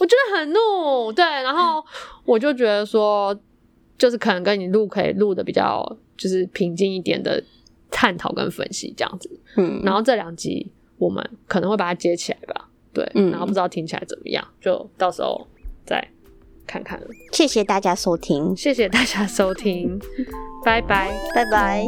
[0.00, 1.84] 我觉得很怒，对，然后
[2.24, 3.38] 我就觉得说，
[3.98, 5.84] 就是可能跟你录可以录的比较
[6.16, 7.42] 就是平静一点的
[7.90, 12.68] 探讨跟分析这样子，嗯，然后这两集我们可能会把它接起来吧。
[12.96, 15.46] 对，然后不知道听起来怎么样，就到时候
[15.84, 16.02] 再
[16.66, 17.06] 看看了。
[17.30, 20.00] 谢谢大家收听，谢谢大家收听，
[20.64, 21.86] 拜拜，拜拜。